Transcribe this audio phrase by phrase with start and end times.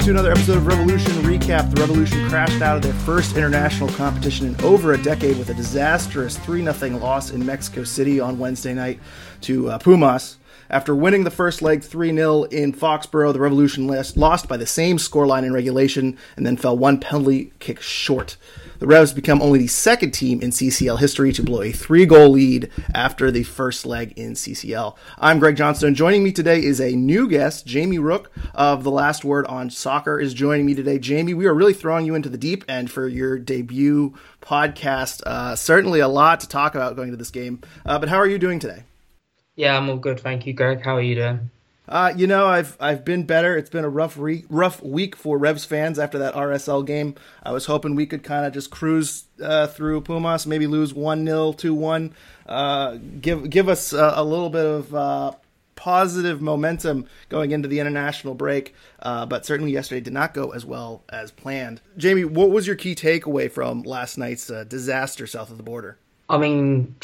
[0.00, 1.72] to another episode of Revolution Recap.
[1.72, 5.54] The Revolution crashed out of their first international competition in over a decade with a
[5.54, 8.98] disastrous 3 0 loss in Mexico City on Wednesday night
[9.42, 10.38] to uh, Pumas.
[10.68, 14.96] After winning the first leg 3 0 in Foxborough, the Revolution lost by the same
[14.96, 18.36] scoreline in regulation and then fell one penalty kick short.
[18.84, 22.28] The Revs become only the second team in CCL history to blow a three goal
[22.28, 24.94] lead after the first leg in CCL.
[25.18, 25.94] I'm Greg Johnstone.
[25.94, 30.20] Joining me today is a new guest, Jamie Rooke of The Last Word on Soccer,
[30.20, 30.98] is joining me today.
[30.98, 34.12] Jamie, we are really throwing you into the deep end for your debut
[34.42, 35.22] podcast.
[35.24, 37.62] Uh, certainly a lot to talk about going to this game.
[37.86, 38.82] Uh, but how are you doing today?
[39.56, 40.84] Yeah, I'm all good, thank you, Greg.
[40.84, 41.50] How are you doing?
[41.86, 43.56] Uh, you know, I've I've been better.
[43.56, 47.14] It's been a rough re- rough week for Revs fans after that RSL game.
[47.42, 51.26] I was hoping we could kind of just cruise uh, through Pumas, maybe lose one
[51.26, 52.14] 0 two one,
[52.46, 55.32] uh, give give us a, a little bit of uh,
[55.76, 58.74] positive momentum going into the international break.
[59.00, 61.82] Uh, but certainly yesterday did not go as well as planned.
[61.98, 65.98] Jamie, what was your key takeaway from last night's disaster south of the border?
[66.30, 66.96] I mean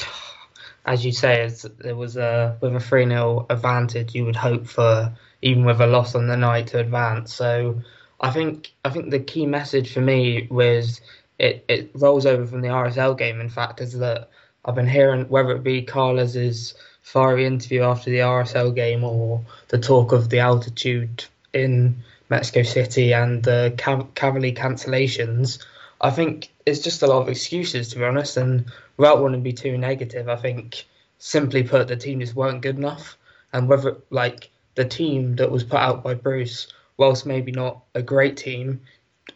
[0.85, 4.67] as you say, as there was a with a three 0 advantage, you would hope
[4.67, 7.35] for even with a loss on the night to advance.
[7.35, 7.83] So
[8.21, 11.01] I think I think the key message for me was
[11.39, 13.41] it, it rolls over from the RSL game.
[13.41, 14.31] In fact, is that
[14.65, 19.79] I've been hearing whether it be Carlos's fiery interview after the RSL game or the
[19.79, 21.97] talk of the altitude in
[22.29, 25.65] Mexico City and the cav- Cavalier cancellations.
[26.01, 28.67] I think it's just a lot of excuses to be honest, and
[29.01, 30.85] without wanting to be too negative, I think
[31.19, 33.17] simply put, the team just weren't good enough.
[33.51, 38.03] And whether like the team that was put out by Bruce, whilst maybe not a
[38.03, 38.83] great team,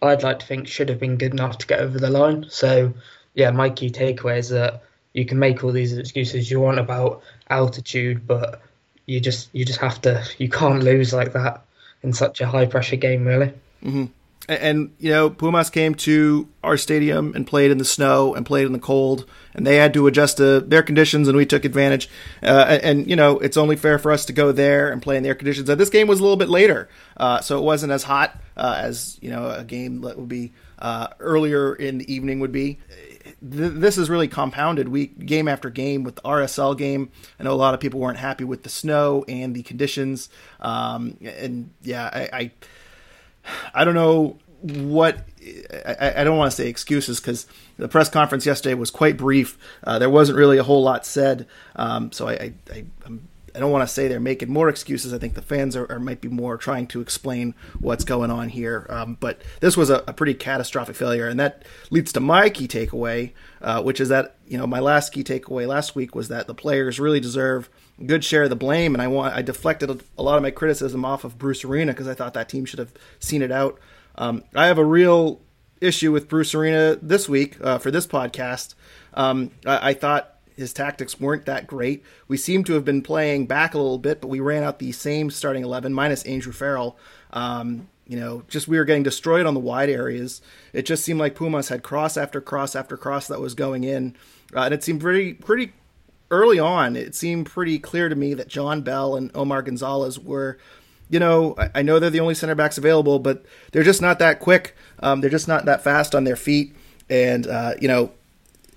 [0.02, 2.44] I'd like to think should have been good enough to get over the line.
[2.50, 2.92] So
[3.32, 4.82] yeah, my key takeaway is that
[5.14, 8.60] you can make all these excuses you want about altitude, but
[9.06, 11.64] you just you just have to you can't lose like that
[12.02, 13.52] in such a high pressure game, really.
[13.82, 14.04] Mm-hmm
[14.49, 18.66] and you know Pumas came to our stadium and played in the snow and played
[18.66, 22.09] in the cold, and they had to adjust to their conditions, and we took advantage.
[22.43, 25.22] Uh, and, you know it's only fair for us to go there and play in
[25.22, 25.69] their conditions.
[25.69, 28.77] And this game was a little bit later, uh, so it wasn't as hot uh,
[28.78, 32.78] as you know a game that would be uh, earlier in the evening would be.
[33.41, 37.11] This is really compounded week game after game with the RSL game.
[37.38, 40.28] I know a lot of people weren't happy with the snow and the conditions,
[40.61, 42.50] um, and yeah, I, I
[43.75, 45.19] I don't know what
[45.84, 47.47] I, I don't want to say excuses because
[47.77, 49.59] the press conference yesterday was quite brief.
[49.82, 51.47] Uh, there wasn't really a whole lot said,
[51.77, 52.84] um, so I, I,
[53.55, 55.12] I, don't want to say they're making more excuses.
[55.12, 58.49] I think the fans are, are might be more trying to explain what's going on
[58.49, 58.87] here.
[58.88, 62.66] Um, but this was a, a, pretty catastrophic failure, and that leads to my key
[62.66, 66.47] takeaway, uh, which is that you know my last key takeaway last week was that
[66.47, 67.69] the players really deserve
[68.05, 71.05] good share of the blame, and I want I deflected a, lot of my criticism
[71.05, 73.78] off of Bruce Arena because I thought that team should have seen it out.
[74.16, 75.41] Um, I have a real
[75.81, 78.75] issue with Bruce Arena this week uh, for this podcast.
[79.12, 82.05] Um, I, I, thought his tactics weren't that great.
[82.28, 84.93] We seem to have been playing back a little bit, but we ran out the
[84.93, 86.97] same starting 11 minus Andrew Farrell.
[87.32, 90.43] Um, you know, just we were getting destroyed on the wide areas.
[90.72, 94.16] It just seemed like Pumas had cross after cross after cross that was going in,
[94.55, 95.72] uh, and it seemed pretty pretty
[96.34, 96.96] early on.
[96.96, 100.58] It seemed pretty clear to me that John Bell and Omar Gonzalez were
[101.08, 104.40] you know, I, know they're the only center backs available, but they're just not that
[104.40, 104.74] quick.
[105.00, 106.74] Um, they're just not that fast on their feet.
[107.10, 108.12] And, uh, you know,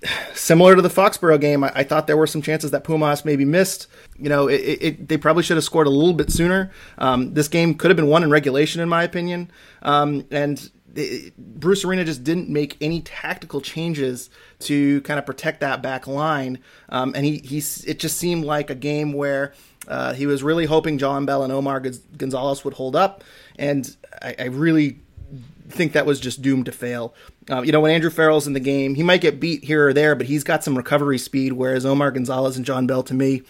[0.34, 3.44] similar to the Foxborough game, I, I, thought there were some chances that Pumas maybe
[3.44, 3.86] missed.
[4.18, 6.70] You know, it, it, they probably should have scored a little bit sooner.
[6.98, 9.50] Um, this game could have been won in regulation, in my opinion.
[9.82, 15.60] Um, and it, Bruce Arena just didn't make any tactical changes to kind of protect
[15.60, 16.58] that back line.
[16.88, 19.54] Um, and he, he, it just seemed like a game where
[19.86, 21.80] uh, he was really hoping John Bell and Omar
[22.16, 23.24] Gonzalez would hold up,
[23.56, 25.00] and I, I really
[25.70, 27.14] think that was just doomed to fail.
[27.50, 29.92] Uh, you know, when Andrew Farrell's in the game, he might get beat here or
[29.92, 33.42] there, but he's got some recovery speed, whereas Omar Gonzalez and John Bell, to me,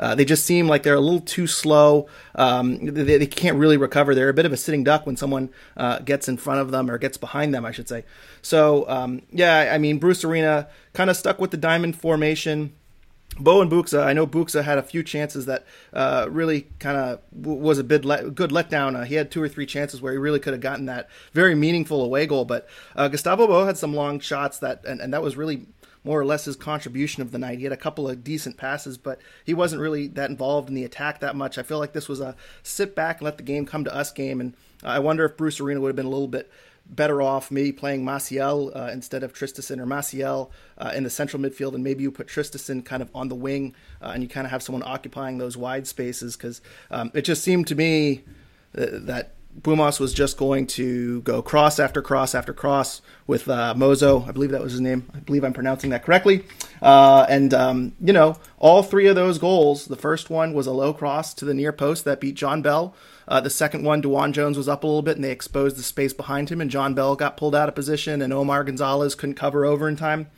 [0.00, 2.08] uh, they just seem like they're a little too slow.
[2.34, 4.14] Um, they, they, can't really recover.
[4.14, 6.90] They're a bit of a sitting duck when someone uh, gets in front of them
[6.90, 8.04] or gets behind them, I should say.
[8.40, 12.72] So, um, yeah, I mean, Bruce Arena kind of stuck with the diamond formation.
[13.38, 17.20] Bo and Buksa, I know Buksa had a few chances that uh, really kind of
[17.38, 18.96] w- was a bit let- good letdown.
[18.96, 21.54] Uh, he had two or three chances where he really could have gotten that very
[21.54, 22.66] meaningful away goal, but
[22.96, 25.66] uh, Gustavo Bo had some long shots that, and, and that was really
[26.04, 27.58] more or less his contribution of the night.
[27.58, 30.84] He had a couple of decent passes, but he wasn't really that involved in the
[30.84, 31.58] attack that much.
[31.58, 34.12] I feel like this was a sit back and let the game come to us
[34.12, 36.50] game, and I wonder if Bruce Arena would have been a little bit
[36.86, 41.42] better off maybe playing Maciel uh, instead of Traustason or Maciel uh, in the central
[41.42, 44.46] midfield, and maybe you put Traustason kind of on the wing, uh, and you kind
[44.46, 46.60] of have someone occupying those wide spaces because
[46.90, 48.24] um, it just seemed to me
[48.76, 53.74] uh, that Pumas was just going to go cross after cross after cross with uh,
[53.76, 54.24] Mozo.
[54.26, 55.10] I believe that was his name.
[55.14, 56.44] I believe I'm pronouncing that correctly.
[56.80, 60.72] Uh, and, um, you know, all three of those goals the first one was a
[60.72, 62.94] low cross to the near post that beat John Bell.
[63.28, 65.82] Uh, the second one, DeJuan Jones was up a little bit and they exposed the
[65.82, 69.36] space behind him, and John Bell got pulled out of position, and Omar Gonzalez couldn't
[69.36, 70.28] cover over in time.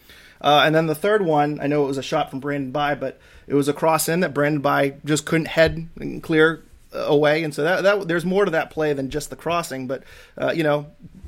[0.40, 2.96] Uh, and then the third one, I know it was a shot from Brandon Bye,
[2.96, 7.42] but it was a cross in that Brandon Bye just couldn't head and clear away,
[7.42, 9.86] and so that, that there's more to that play than just the crossing.
[9.86, 10.04] But
[10.36, 10.86] uh, you know,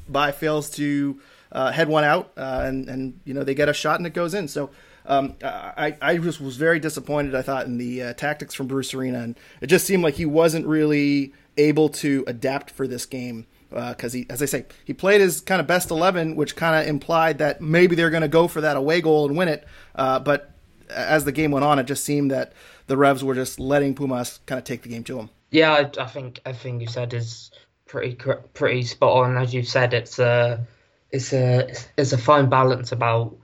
[0.08, 1.20] Bye fails to
[1.52, 4.14] uh, head one out, uh, and and you know they get a shot and it
[4.14, 4.49] goes in.
[4.49, 4.70] So.
[5.06, 7.34] Um, I, I just was very disappointed.
[7.34, 10.25] I thought in the uh, tactics from Bruce Arena, and it just seemed like he
[10.25, 14.94] wasn't really able to adapt for this game because uh, he, as I say, he
[14.94, 18.28] played his kind of best eleven, which kind of implied that maybe they're going to
[18.28, 19.66] go for that away goal and win it.
[19.94, 20.50] Uh, but
[20.88, 22.52] as the game went on, it just seemed that
[22.87, 25.31] the Revs were just letting Pumas kind of take the game to them.
[25.55, 27.53] Yeah, I, I think everything you said is
[27.87, 28.17] pretty
[28.55, 29.39] pretty spot on.
[29.39, 30.67] As you said, it's a
[31.12, 33.37] it's a it's a fine balance about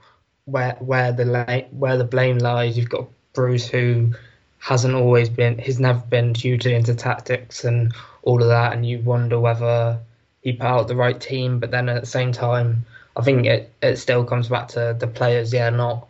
[0.43, 2.77] where where the where the blame lies.
[2.77, 4.13] You've got Bruce who
[4.59, 8.99] hasn't always been he's never been hugely into tactics and all of that, and you
[8.99, 9.97] wonder whether
[10.41, 11.61] he put out the right team.
[11.61, 12.85] But then at the same time,
[13.15, 16.09] I think it, it still comes back to the players, yeah, not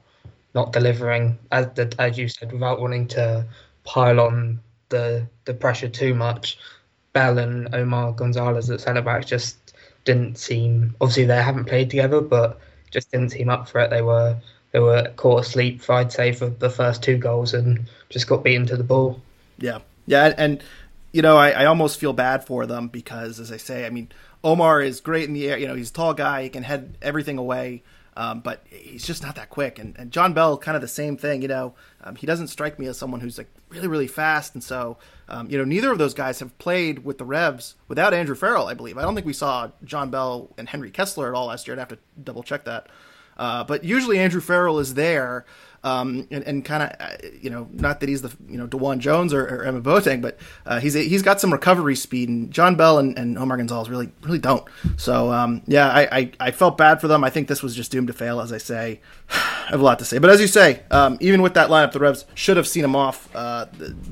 [0.56, 3.46] not delivering as the, as you said, without wanting to
[3.84, 6.60] pile on the the pressure too much.
[7.14, 9.58] Bell and Omar Gonzalez at centre back just
[10.06, 10.96] didn't seem.
[11.02, 12.60] Obviously, they haven't played together, but
[12.92, 13.90] just didn't seem up for it.
[13.90, 14.38] They were
[14.72, 18.66] they were caught asleep, I'd say, for the first two goals and just got beaten
[18.68, 19.22] to the ball.
[19.58, 20.64] Yeah, yeah, and
[21.12, 24.10] you know, I, I almost feel bad for them because, as I say, I mean,
[24.44, 25.58] Omar is great in the air.
[25.58, 27.84] You know, he's a tall guy; he can head everything away.
[28.18, 29.80] Um, but he's just not that quick.
[29.80, 31.42] And, and John Bell, kind of the same thing.
[31.42, 34.54] You know, um, he doesn't strike me as someone who's like really, really fast.
[34.54, 34.98] And so,
[35.30, 38.68] um, you know, neither of those guys have played with the Revs without Andrew Farrell.
[38.68, 38.98] I believe.
[38.98, 41.76] I don't think we saw John Bell and Henry Kessler at all last year.
[41.76, 42.88] I'd have to double check that.
[43.38, 45.46] Uh, but usually Andrew Farrell is there
[45.84, 49.00] um, and, and kind of uh, you know not that he's the you know DeJuan
[49.00, 52.76] Jones or, or Emma Boateng, but uh, he's he's got some recovery speed, and John
[52.76, 54.64] Bell and, and Omar Gonzalez really really don't.
[54.98, 57.24] So um, yeah, I, I, I felt bad for them.
[57.24, 59.02] I think this was just doomed to fail, as I say.
[59.30, 61.94] I have a lot to say, but as you say, um, even with that lineup,
[61.94, 63.34] the Revs should have seen them off.
[63.34, 63.68] Uh,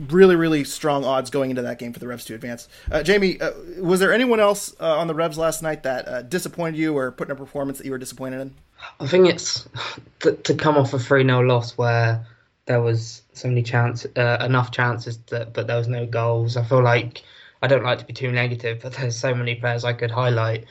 [0.07, 2.68] really really strong odds going into that game for the Revs to advance.
[2.92, 6.77] Uh, Jamie, uh, was there anyone else uh, on the Revs last night that disappointed
[6.77, 8.56] you or put in a performance that you were disappointed in?
[8.99, 9.67] I think it's
[10.19, 12.25] to, to come off a 3 0 loss where
[12.65, 16.55] there was so many chance, uh, enough chances, that, but there was no goals.
[16.57, 17.23] I feel like
[17.61, 20.65] I don't like to be too negative, but there's so many players I could highlight.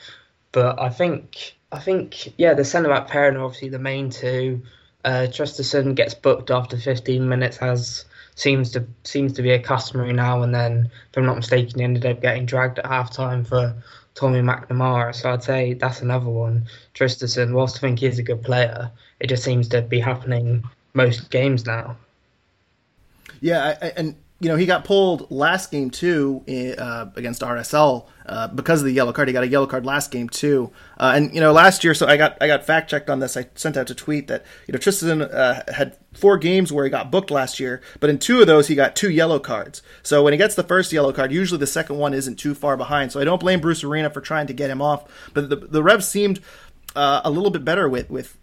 [0.51, 4.63] But I think, I think, yeah, the centre back pairing are obviously the main two.
[5.05, 8.05] Uh, gets booked after 15 minutes, as
[8.35, 10.89] seems to seems to be a customary now and then.
[11.09, 13.75] If I'm not mistaken, he ended up getting dragged at half time for
[14.19, 15.15] Tommy McNamara.
[15.15, 16.67] So I'd say that's another one.
[16.93, 20.63] Traustason, whilst I think he's a good player, it just seems to be happening
[20.93, 21.95] most games now.
[23.39, 26.43] Yeah, I, and you know, he got pulled last game too
[26.77, 29.27] uh, against RSL uh, because of the yellow card.
[29.27, 31.93] He got a yellow card last game too, uh, and you know, last year.
[31.93, 33.35] So I got I got fact checked on this.
[33.35, 36.91] I sent out a tweet that you know Tristan uh, had four games where he
[36.91, 39.81] got booked last year, but in two of those he got two yellow cards.
[40.03, 42.77] So when he gets the first yellow card, usually the second one isn't too far
[42.77, 43.11] behind.
[43.11, 45.03] So I don't blame Bruce Arena for trying to get him off,
[45.33, 46.39] but the the Revs seemed
[46.95, 48.37] uh, a little bit better with with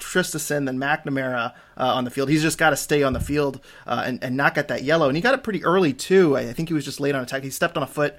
[0.00, 2.28] Traustason than McNamara uh, on the field.
[2.28, 5.08] He's just got to stay on the field uh, and, and not get that yellow.
[5.08, 6.36] And he got it pretty early, too.
[6.36, 7.42] I think he was just late on attack.
[7.42, 8.16] He stepped on a foot.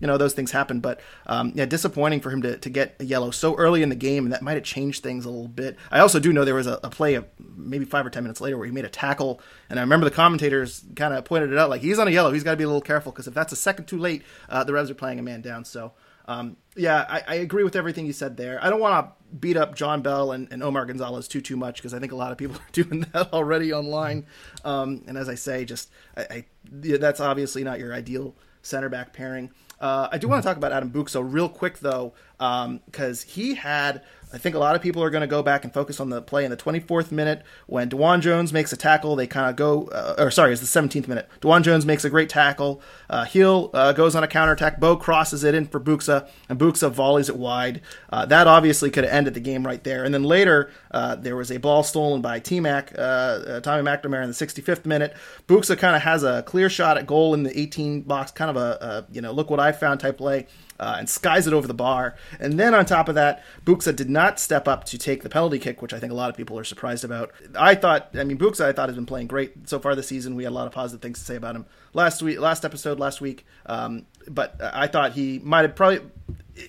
[0.00, 0.80] You know, those things happen.
[0.80, 3.96] But um, yeah, disappointing for him to, to get a yellow so early in the
[3.96, 5.76] game, and that might have changed things a little bit.
[5.90, 8.40] I also do know there was a, a play of maybe five or 10 minutes
[8.40, 9.40] later where he made a tackle.
[9.68, 12.32] And I remember the commentators kind of pointed it out like, he's on a yellow.
[12.32, 14.64] He's got to be a little careful because if that's a second too late, uh,
[14.64, 15.64] the Revs are playing a man down.
[15.64, 15.92] So.
[16.26, 18.62] Um, yeah, I, I, agree with everything you said there.
[18.62, 21.76] I don't want to beat up John Bell and, and Omar Gonzalez too too much
[21.76, 24.26] because I think a lot of people are doing that already online.
[24.64, 29.12] Um, and as I say, just I, I that's obviously not your ideal center back
[29.12, 29.50] pairing.
[29.80, 33.54] Uh, I do want to talk about Adam Buksa real quick though, because um, he
[33.56, 36.08] had I think a lot of people are going to go back and focus on
[36.08, 39.14] the play in the 24th minute when DeJuan Jones makes a tackle.
[39.14, 41.28] They kind of go, uh, or sorry, it's the 17th minute.
[41.40, 42.80] DeJuan Jones makes a great tackle.
[43.10, 44.80] Uh, Gil uh, goes on a counterattack.
[44.80, 47.82] Bo crosses it in for Buksa, and Buksa volleys it wide.
[48.10, 50.02] Uh, that obviously could have ended the game right there.
[50.04, 54.30] And then later, uh, there was a ball stolen by T-Mac, uh, Tommy McNamara in
[54.30, 55.14] the 65th minute.
[55.46, 58.56] Buksa kind of has a clear shot at goal in the 18 box, kind of
[58.56, 60.46] a, a you know, look what I found type play
[60.82, 62.16] uh, and skies it over the bar.
[62.40, 65.60] And then on top of that, Buksa did not step up to take the penalty
[65.60, 67.30] kick, which I think a lot of people are surprised about.
[67.56, 70.34] I thought, I mean, Buksa, I thought has been playing great so far this season.
[70.34, 72.98] We had a lot of positive things to say about him last week, last episode,
[72.98, 73.46] last week.
[73.64, 76.00] Um, but I thought he might have probably,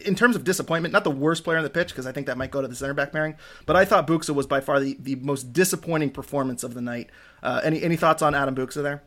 [0.06, 2.38] in terms of disappointment, not the worst player on the pitch because I think that
[2.38, 3.36] might go to the center back pairing.
[3.66, 7.10] But I thought Buksa was by far the, the most disappointing performance of the night.
[7.42, 9.02] Uh, any any thoughts on Adam Buksa there?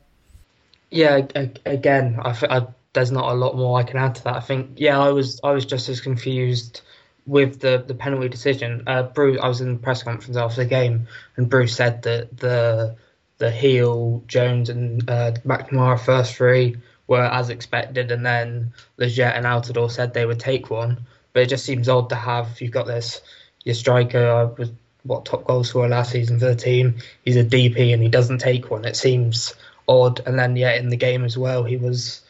[0.91, 1.27] Yeah,
[1.65, 4.37] again, I, I there's not a lot more I can add to that.
[4.37, 6.81] I think yeah, I was I was just as confused
[7.27, 8.85] with the the penalty decision.
[8.87, 12.37] Uh, Bruce, I was in the press conference after the game, and Bruce said that
[12.37, 12.97] the
[13.37, 16.77] the Gil Jones and uh, McNamara first three
[17.07, 21.07] were as expected, and then Lletget and Altidore said they would take one.
[21.35, 23.21] But it just seems odd to have you've got this
[23.63, 24.73] your striker uh, was
[25.03, 26.97] what top goal scorer last season for the team.
[27.25, 28.87] He's a DP and he doesn't take one.
[28.87, 29.55] It seems
[29.87, 30.21] odd.
[30.25, 32.23] And then yeah, in the game as well, he was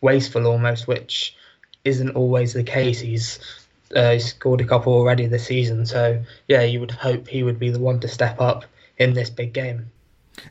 [0.00, 1.36] wasteful almost, which
[1.84, 3.00] isn't always the case.
[3.00, 3.38] He's
[3.94, 7.58] uh, he scored a couple already this season, so yeah, you would hope he would
[7.58, 8.64] be the one to step up
[8.98, 9.90] in this big game.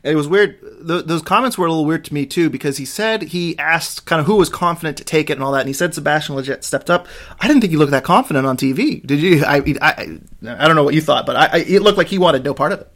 [0.02, 0.58] it was weird.
[0.80, 4.20] Those comments were a little weird to me too because he said he asked kind
[4.20, 6.64] of who was confident to take it and all that, and he said Sebastian Lletget
[6.64, 7.06] stepped up.
[7.40, 9.06] I didn't think he looked that confident on TV.
[9.06, 9.44] Did you?
[9.44, 12.18] I I, I don't know what you thought, but I, I, it looked like he
[12.18, 12.92] wanted no part of it.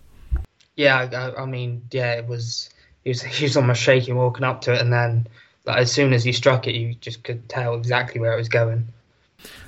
[0.75, 2.71] Yeah, I, I mean, yeah, it was.
[3.05, 5.27] He was he was almost shaking walking up to it, and then
[5.64, 8.49] like, as soon as he struck it, you just could tell exactly where it was
[8.49, 8.87] going.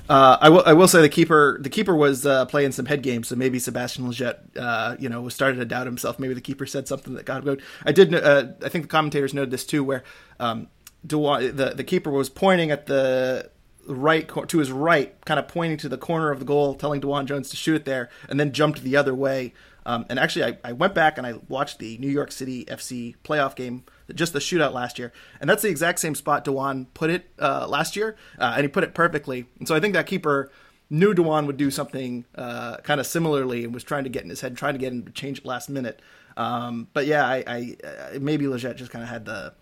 [0.09, 0.63] Uh, I will.
[0.67, 1.59] I will say the keeper.
[1.61, 5.29] The keeper was uh, playing some head games, so maybe Sebastian Lletget, uh, you know,
[5.31, 6.19] started to doubt himself.
[6.19, 7.59] Maybe the keeper said something that got him.
[7.85, 8.15] I did.
[8.15, 10.05] Uh, I think the commentators noted this too, where
[10.39, 10.69] um,
[11.03, 13.51] the the keeper was pointing at the
[13.87, 17.25] right to his right, kind of pointing to the corner of the goal, telling DeJuan
[17.25, 19.55] Jones to shoot it there, and then jumped the other way.
[19.87, 23.17] Um, and actually, I, I went back and I watched the New York City FC
[23.25, 27.11] playoff game just the shootout last year, and that's the exact same spot DeJuan put
[27.11, 29.47] it uh, last year, uh, and he put it perfectly.
[29.59, 30.51] And so I think that keeper
[30.91, 34.31] knew DeJuan would do something uh, kind of similarly and was trying to get in
[34.31, 36.01] his head, trying to get him to change it last minute.
[36.37, 39.55] Um, but yeah, I, I maybe Lletget just kind of had the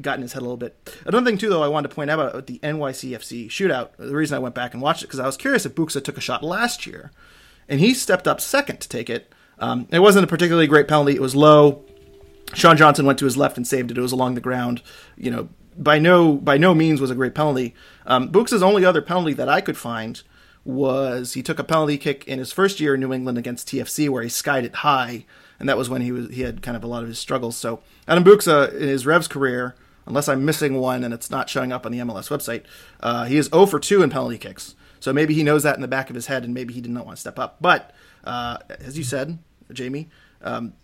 [0.00, 0.76] got in his head a little bit.
[1.04, 3.96] Another thing too, though, I wanted to point out about the NYCFC shootout.
[3.98, 6.16] The reason I went back and watched it because I was curious if Buksa took
[6.16, 7.10] a shot last year,
[7.68, 9.32] and he stepped up second to take it.
[9.58, 11.14] Um, it wasn't a particularly great penalty.
[11.14, 11.84] It was low.
[12.54, 13.98] Sean Johnson went to his left and saved it.
[13.98, 14.82] It was along the ground.
[15.16, 17.74] You know, by no by no means was a great penalty.
[18.06, 20.22] Um, Buksa's only other penalty that I could find
[20.64, 24.08] was he took a penalty kick in his first year in New England against TFC
[24.08, 25.24] where he skied it high,
[25.58, 27.56] and that was when he was he had kind of a lot of his struggles.
[27.56, 29.74] So Adam Buksa in his Revs career,
[30.06, 32.64] unless I'm missing one and it's not showing up on the MLS website,
[33.00, 34.74] uh, he is 0 for 2 in penalty kicks.
[35.00, 36.92] So maybe he knows that in the back of his head, and maybe he did
[36.92, 37.56] not want to step up.
[37.60, 37.92] But
[38.22, 39.38] uh, as you said,
[39.72, 40.08] Jamie,
[40.42, 40.74] um,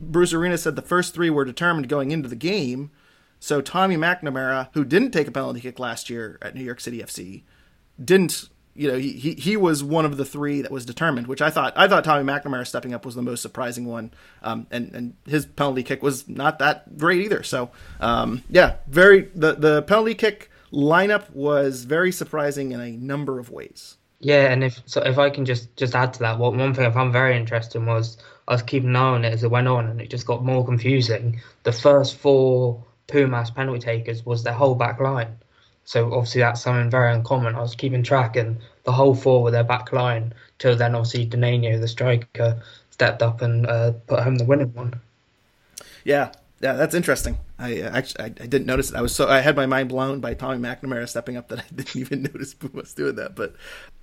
[0.00, 2.90] Bruce Arena said the first three were determined going into the game.
[3.38, 6.98] So Tommy McNamara, who didn't take a penalty kick last year at New York City
[6.98, 7.42] FC,
[8.02, 8.48] didn't.
[8.74, 11.48] You know, he, he he was one of the three that was determined, which I
[11.48, 14.10] thought I thought Tommy McNamara stepping up was the most surprising one,
[14.42, 17.42] um, and and his penalty kick was not that great either.
[17.42, 23.38] So um, yeah, very the the penalty kick lineup was very surprising in a number
[23.38, 23.96] of ways.
[24.20, 26.86] Yeah, and if so, if I can just just add to that, what one thing
[26.86, 29.68] I found very interesting was I was keeping an eye on it as it went
[29.68, 31.40] on, and it just got more confusing.
[31.64, 35.36] The first four Pumas penalty takers was their whole back line.
[35.84, 37.54] So obviously that's something very uncommon.
[37.54, 40.32] I was keeping track, and the whole four were their back line.
[40.58, 42.60] Till then, obviously Dinenno, the striker,
[42.90, 44.94] stepped up and uh, put home the winning one.
[46.04, 46.32] Yeah,
[46.66, 47.38] yeah, that's interesting.
[47.60, 48.96] I uh, actually I, I, didn't notice it.
[48.96, 51.64] I was so I had my mind blown by Tommy McNamara stepping up that I
[51.72, 53.36] didn't even notice Pumas doing that.
[53.36, 53.54] But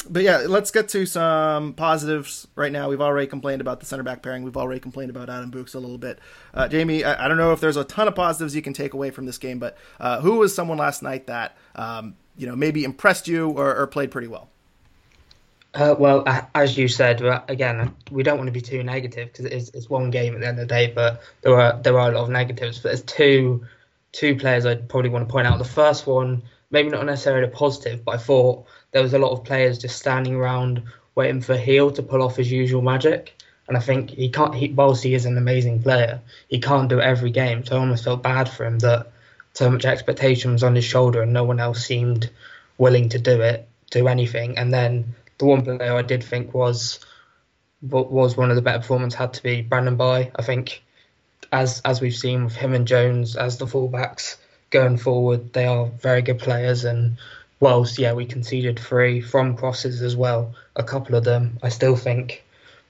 [0.10, 2.88] but yeah, let's get to some positives right now.
[2.90, 4.44] We've already complained about the center back pairing.
[4.44, 6.20] We've already complained about Adam Buksa a little bit.
[6.54, 8.94] Uh, Jamie, I, I, don't know if there's a ton of positives you can take
[8.94, 12.56] away from this game, but uh, who was someone last night that um, you know
[12.56, 14.53] maybe impressed you or, or played pretty well?
[15.74, 19.70] Uh, well, as you said, again, we don't want to be too negative because it's,
[19.70, 20.92] it's one game at the end of the day.
[20.94, 22.80] But there are there are a lot of negatives.
[22.80, 23.66] But there's two
[24.12, 25.58] two players I'd probably want to point out.
[25.58, 29.32] The first one, maybe not necessarily a positive, but I thought there was a lot
[29.32, 30.84] of players just standing around
[31.16, 33.36] waiting for Gil to pull off his usual magic.
[33.68, 34.54] And I think he can't.
[34.54, 37.66] He, whilst he is an amazing player, he can't do it every game.
[37.66, 39.12] So I almost felt bad for him that
[39.54, 42.30] so much expectation was on his shoulder and no one else seemed
[42.78, 44.58] willing to do it, do anything.
[44.58, 47.00] And then the one player I did think was
[47.82, 50.32] was one of the better performances had to be Brandon Bye.
[50.36, 50.84] I think
[51.52, 54.38] as as we've seen with him and Jones as the fullbacks
[54.70, 56.86] going forward, they are very good players.
[56.86, 57.18] And
[57.60, 61.96] whilst yeah, we conceded three from crosses as well, a couple of them, I still
[61.96, 62.44] think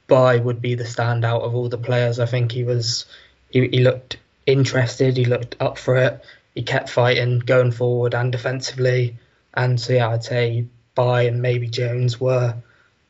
[0.07, 2.19] Bye would be the standout of all the players.
[2.19, 3.05] I think he was
[3.49, 6.23] he, he looked interested, he looked up for it,
[6.53, 9.17] he kept fighting, going forward and defensively.
[9.53, 12.55] And so yeah, I'd say Bye and maybe Jones were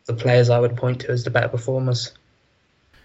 [0.05, 2.13] the players I would point to as the better performers.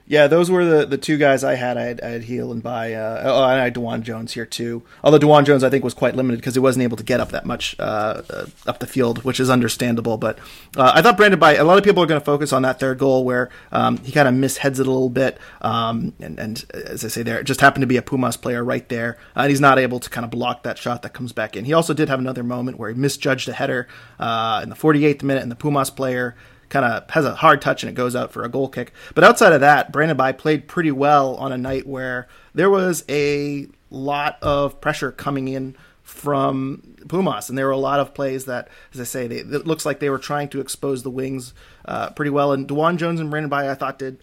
[0.08, 1.76] Yeah, those were the, the two guys I had.
[1.76, 2.94] I had, I had and Bye.
[2.94, 4.82] Uh, oh, and I had DeJuan Jones here too.
[5.04, 7.28] Although DeJuan Jones, I think, was quite limited because he wasn't able to get up
[7.32, 10.16] that much uh, uh, up the field, which is understandable.
[10.16, 10.38] But
[10.78, 11.56] uh, I thought Brandon Bye.
[11.56, 14.10] A lot of people are going to focus on that third goal where um, he
[14.10, 17.44] kind of misheads it a little bit, um, and, and as I say, there it
[17.44, 20.08] just happened to be a Pumas player right there, uh, and he's not able to
[20.08, 21.66] kind of block that shot that comes back in.
[21.66, 23.86] He also did have another moment where he misjudged a header
[24.18, 26.34] uh, in the 48th minute, and the Pumas player
[26.68, 28.92] kind of has a hard touch and it goes out for a goal kick.
[29.14, 33.04] But outside of that, Brandon Bye played pretty well on a night where there was
[33.08, 38.46] a lot of pressure coming in from Pumas, and there were a lot of plays
[38.46, 41.52] that, as I say, they, it looks like they were trying to expose the wings
[41.84, 42.52] uh, pretty well.
[42.52, 44.18] And DeJuan Jones and Brandon Bye, I thought, did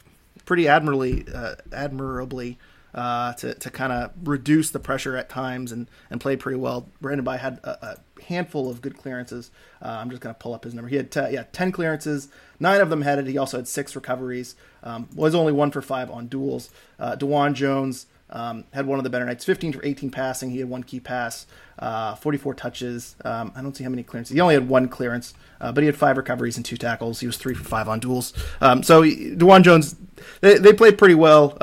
[0.45, 2.57] pretty admirably, uh, admirably
[2.95, 6.89] uh, to to kind of reduce the pressure at times and and played pretty well.
[7.01, 9.51] Brandon Bye had a, a handful of good clearances.
[9.83, 10.89] Uh, I'm just going to pull up his number.
[10.89, 13.27] He had t- yeah ten clearances, nine of them headed.
[13.27, 14.55] He also had six recoveries.
[14.81, 16.69] Um, was only one for five on duels.
[16.97, 18.07] Uh, DeJuan Jones.
[18.27, 19.45] Um, had one of the better nights.
[19.45, 20.49] 15 for 18 passing.
[20.49, 21.45] He had one key pass,
[21.77, 23.15] uh, 44 touches.
[23.23, 24.33] Um, I don't see how many clearances.
[24.33, 27.19] He only had one clearance, uh, but he had five recoveries and two tackles.
[27.19, 28.33] He was three for five on duels.
[28.61, 29.95] Um, so DeJuan Jones,
[30.41, 31.55] they, they played pretty well.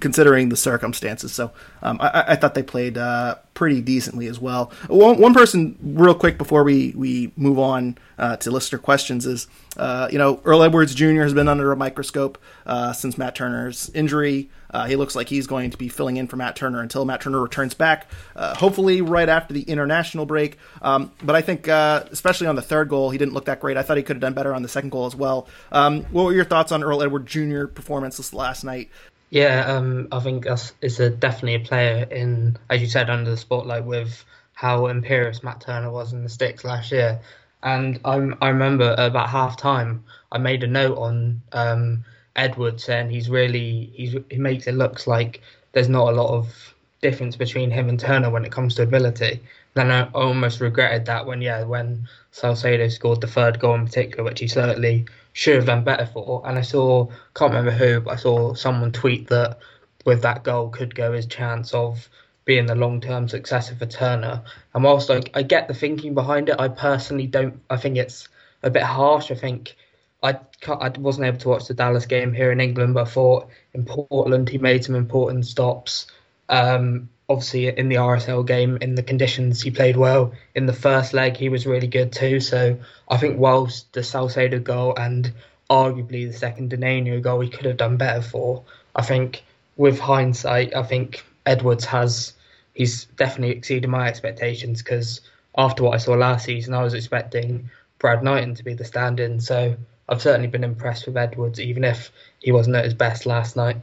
[0.00, 1.32] Considering the circumstances.
[1.32, 4.72] So um, I, I, thought they played uh, pretty decently as well.
[4.86, 9.46] One, one, person, real quick, before we, we move on uh, to listener questions, is
[9.76, 11.22] uh, you know Earl Edwards Jr.
[11.22, 14.48] has been under a microscope uh, since Matt Turner's injury.
[14.70, 17.20] Uh, he looks like he's going to be filling in for Matt Turner until Matt
[17.20, 18.06] Turner returns back,
[18.36, 20.56] uh, hopefully right after the international break.
[20.80, 23.76] Um, but I think, especially on the third goal, he didn't look that great.
[23.76, 25.46] I thought he could have done better on the second goal as well.
[25.72, 27.66] Um, what were your thoughts on Earl Edwards Jr.
[27.66, 28.88] performance this last night?
[29.30, 33.30] Yeah, um, I think that's it's a definitely a player in, as you said, under
[33.30, 37.20] the spotlight with how imperious Matt Turner was in the sticks last year.
[37.62, 42.04] And I, I remember about half time, I made a note on um,
[42.36, 46.74] Edwards saying he's really he's he makes it looks like there's not a lot of
[47.02, 49.42] difference between him and Turner when it comes to ability.
[49.74, 54.24] Then I almost regretted that when yeah when Saucedo scored the third goal in particular,
[54.24, 55.06] which he certainly
[55.38, 56.42] should have done better for.
[56.44, 59.60] And I saw, can't remember who, but I saw someone tweet that
[60.04, 62.08] with that goal could go his chance of
[62.44, 64.42] being the long term successor for Turner.
[64.74, 67.60] And whilst I, I get the thinking behind it, I personally don't.
[67.70, 68.28] I think it's
[68.64, 69.30] a bit harsh.
[69.30, 69.76] I think
[70.24, 73.48] I I wasn't able to watch the Dallas game here in England, but I thought
[73.74, 76.08] in Portland he made some important stops.
[76.48, 80.32] Um, obviously in the RSL game in the conditions he played well.
[80.54, 82.40] In the first leg he was really good too.
[82.40, 85.32] So I think whilst the Saucedo goal and
[85.68, 88.64] arguably the second Dinenno goal he could have done better for
[88.96, 89.44] I think
[89.76, 92.32] with hindsight I think Edwards has
[92.72, 95.20] he's definitely exceeded my expectations because
[95.56, 99.40] after what I saw last season I was expecting Brad Knighton to be the stand-in.
[99.40, 99.76] So
[100.08, 103.76] I've certainly been impressed with Edwards even if he wasn't at his best last night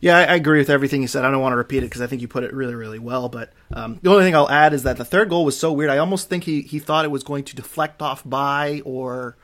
[0.00, 1.24] yeah, I, I, agree with everything you said.
[1.24, 3.28] I don't want to repeat it because I think you put it really, really well.
[3.28, 5.90] But um, the only thing I'll add is that the third goal was so weird.
[5.90, 9.36] I almost think he, he thought it was going to deflect off Bye or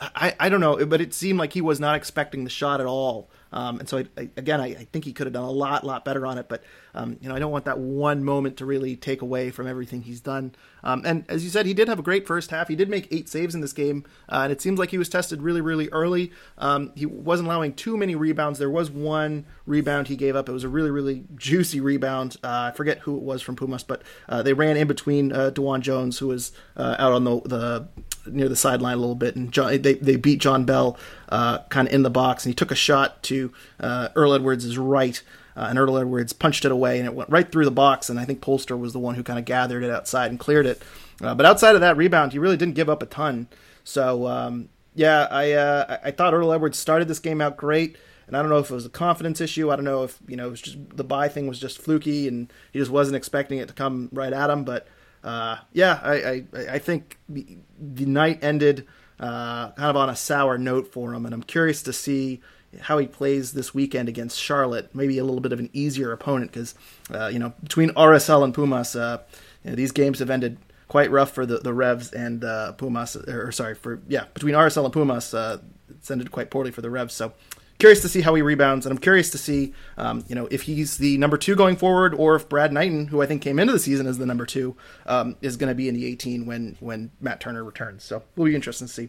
[0.00, 2.86] I, I don't know, but it seemed like he was not expecting the shot at
[2.86, 3.28] all.
[3.52, 6.04] Um, and so, I, I, again, I, think he could have done a lot, lot
[6.04, 6.48] better on it.
[6.48, 6.62] But
[6.94, 10.02] um, you know, I don't want that one moment to really take away from everything
[10.02, 10.54] he's done.
[10.82, 12.68] Um, and as you said, he did have a great first half.
[12.68, 15.08] He did make eight saves in this game, uh, and it seems like he was
[15.08, 16.32] tested really, really early.
[16.56, 18.58] Um, he wasn't allowing too many rebounds.
[18.58, 20.48] There was one rebound he gave up.
[20.48, 22.36] It was a really, really juicy rebound.
[22.42, 25.50] Uh, I forget who it was from Pumas, but uh, they ran in between uh,
[25.50, 27.88] DeJuan Jones, who was uh, out on the, the
[28.30, 30.98] near the sideline a little bit, and John, they they beat John Bell
[31.28, 34.78] uh, kind of in the box, and he took a shot to uh, Earl Edwards'
[34.78, 35.22] right,
[35.58, 38.18] uh, and Earl Edwards punched it away, and it went right through the box, and
[38.18, 40.80] I think Polster was the one who kind of gathered it outside and cleared it.
[41.20, 43.48] Uh, but outside of that rebound, he really didn't give up a ton.
[43.82, 47.96] So um, yeah, I uh, I thought Earl Edwards started this game out great.
[48.28, 49.70] And I don't know if it was a confidence issue.
[49.70, 52.28] I don't know if you know it was just the Bye thing was just fluky,
[52.28, 54.64] and he just wasn't expecting it to come right at him.
[54.64, 54.86] But
[55.24, 58.86] uh, yeah, I, I, I think the, the night ended
[59.18, 62.42] uh, kind of on a sour note for him, and I'm curious to see
[62.80, 64.94] how he plays this weekend against Charlotte.
[64.94, 66.74] Maybe a little bit of an easier opponent because
[67.12, 69.22] uh, you know between RSL and Pumas, uh,
[69.64, 73.16] you know, these games have ended quite rough for the, the Revs and uh, Pumas,
[73.16, 75.58] or sorry, for yeah, between RSL and Pumas, uh,
[75.90, 77.14] it's ended quite poorly for the Revs.
[77.14, 77.32] So
[77.78, 80.62] curious to see how he rebounds, and I'm curious to see, um, you know, if
[80.62, 83.72] he's the number two going forward, or if Brad Knighton, who I think came into
[83.72, 86.76] the season as the number two, um, is going to be in the 18 when
[86.80, 88.04] when Matt Turner returns.
[88.04, 89.08] So it'll be interesting to see.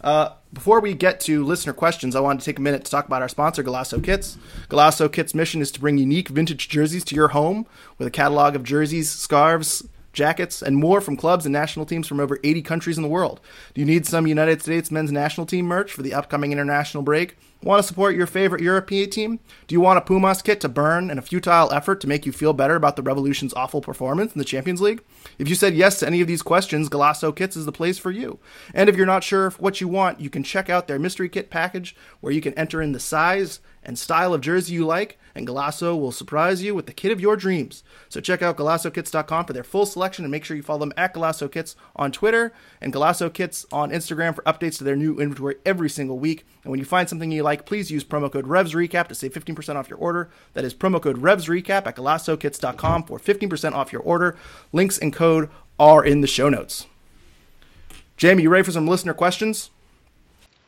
[0.00, 3.06] Uh, before we get to listener questions, I wanted to take a minute to talk
[3.06, 4.38] about our sponsor, Golaco Kits.
[4.68, 7.66] Golaco Kits' mission is to bring unique vintage jerseys to your home
[7.98, 12.20] with a catalog of jerseys, scarves, jackets, and more from clubs and national teams from
[12.20, 13.40] over 80 countries in the world.
[13.74, 17.36] Do you need some United States men's national team merch for the upcoming international break?
[17.60, 19.40] Want to support your favorite European team?
[19.66, 22.30] Do you want a Pumas kit to burn in a futile effort to make you
[22.30, 25.02] feel better about the Revolution's awful performance in the Champions League?
[25.40, 28.12] If you said yes to any of these questions, Golaco Kits is the place for
[28.12, 28.38] you.
[28.74, 31.50] And if you're not sure what you want, you can check out their mystery kit
[31.50, 35.46] package where you can enter in the size and style of jersey you like, and
[35.46, 37.84] Golaco will surprise you with the kit of your dreams.
[38.08, 41.14] So check out GolacoKits.com for their full selection and make sure you follow them at
[41.14, 45.56] Golaco Kits on Twitter and Golaco Kits on Instagram for updates to their new inventory
[45.64, 46.44] every single week.
[46.64, 49.76] And when you find something you like, please use promo code REVSRECAP to save 15%
[49.76, 50.28] off your order.
[50.54, 54.36] That is promo code REVSRECAP at GolacoKits.com for 15% off your order.
[54.72, 55.48] Links and code
[55.78, 56.86] are in the show notes.
[58.16, 59.70] Jamie, you ready for some listener questions?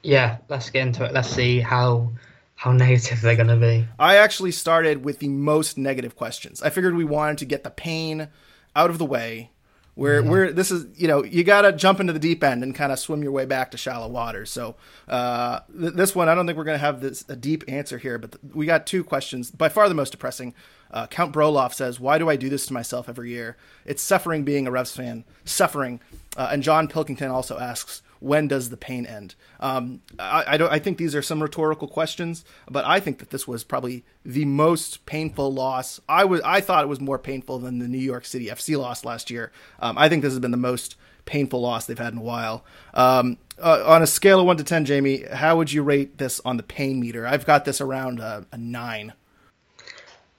[0.05, 1.13] Yeah, let's get into it.
[1.13, 2.13] Let's see how
[2.61, 3.87] how negative they're going to be.
[3.99, 6.61] I actually started with the most negative questions.
[6.61, 8.29] I figured we wanted to get the pain
[8.77, 9.51] out of the way.
[9.95, 10.31] Where yeah.
[10.31, 12.93] we're this is you know you got to jump into the deep end and kind
[12.93, 14.45] of swim your way back to shallow water.
[14.45, 14.77] So
[15.09, 17.97] uh, th- this one I don't think we're going to have this a deep answer
[17.97, 19.51] here, but th- we got two questions.
[19.51, 20.53] By far the most depressing.
[20.91, 23.57] Uh, Count Broloff says, "Why do I do this to myself every year?
[23.87, 26.01] It's suffering being a Revs fan, suffering."
[26.37, 29.35] Uh, and John Pilkington also asks, when does the pain end?
[29.59, 30.73] Um, I, I, don't.
[30.73, 34.45] I think these are some rhetorical questions, but I think that this was probably the
[34.45, 36.01] most painful loss.
[36.09, 36.41] I was.
[36.43, 39.51] I thought it was more painful than the New York City FC loss last year.
[39.81, 42.65] Um, I think this has been the most painful loss they've had in a while.
[42.95, 46.41] Um, uh, on a scale of one to ten, Jamie, how would you rate this
[46.45, 47.27] on the pain meter?
[47.27, 49.15] I've got this around a, a nine.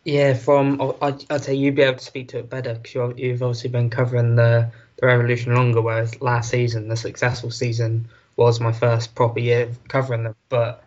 [0.03, 3.43] Yeah, from I'd, I'd say you'd be able to speak to it better because you've
[3.43, 8.71] obviously been covering the the Revolution longer, whereas last season, the successful season, was my
[8.71, 10.35] first proper year covering them.
[10.47, 10.83] But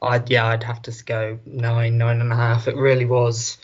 [0.00, 2.68] I'd yeah, I'd have to go nine, nine and a half.
[2.68, 3.58] It really was,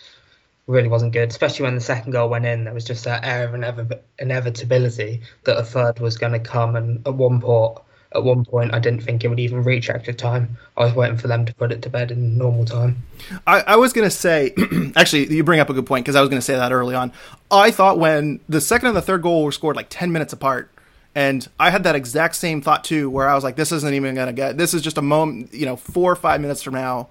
[0.67, 1.29] really wasn't good.
[1.29, 5.59] Especially when the second goal went in, there was just that air of inevitability that
[5.59, 6.77] a third was going to come.
[6.77, 7.79] And at one point,
[8.13, 10.57] at one point, I didn't think it would even reach extra time.
[10.77, 13.05] I was waiting for them to put it to bed in normal time.
[13.47, 14.53] I, I was going to say,
[14.97, 16.97] actually, you bring up a good point because I was going to say that early
[16.97, 17.13] on.
[17.51, 20.73] I thought when the second and the third goal were scored like 10 minutes apart,
[21.15, 24.17] and I had that exact same thought too, where I was like, this isn't even
[24.17, 26.75] going to get, this is just a moment, you know, four or five minutes from
[26.75, 27.11] now,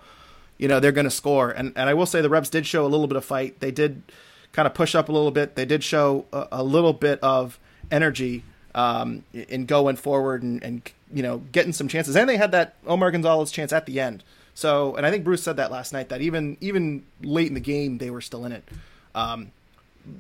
[0.58, 1.50] you know, they're going to score.
[1.50, 3.62] And, and I will say the Revs did show a little bit of fight.
[3.62, 4.04] They did
[4.52, 5.56] kind of push up a little bit.
[5.56, 7.58] They did show a, a little bit of
[7.90, 8.44] energy
[8.76, 12.16] um, in going forward and, and you know getting some chances.
[12.16, 14.24] And they had that Omar Gonzalez chance at the end.
[14.54, 17.60] So, and I think Bruce said that last night that even even late in the
[17.60, 18.64] game they were still in it.
[19.16, 19.52] Um,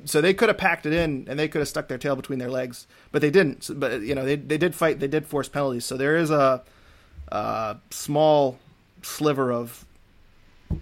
[0.05, 2.39] so they could have packed it in and they could have stuck their tail between
[2.39, 3.63] their legs, but they didn't.
[3.63, 4.99] So, but you know they they did fight.
[4.99, 5.85] They did force penalties.
[5.85, 6.61] So there is a,
[7.29, 8.57] a small
[9.01, 9.85] sliver of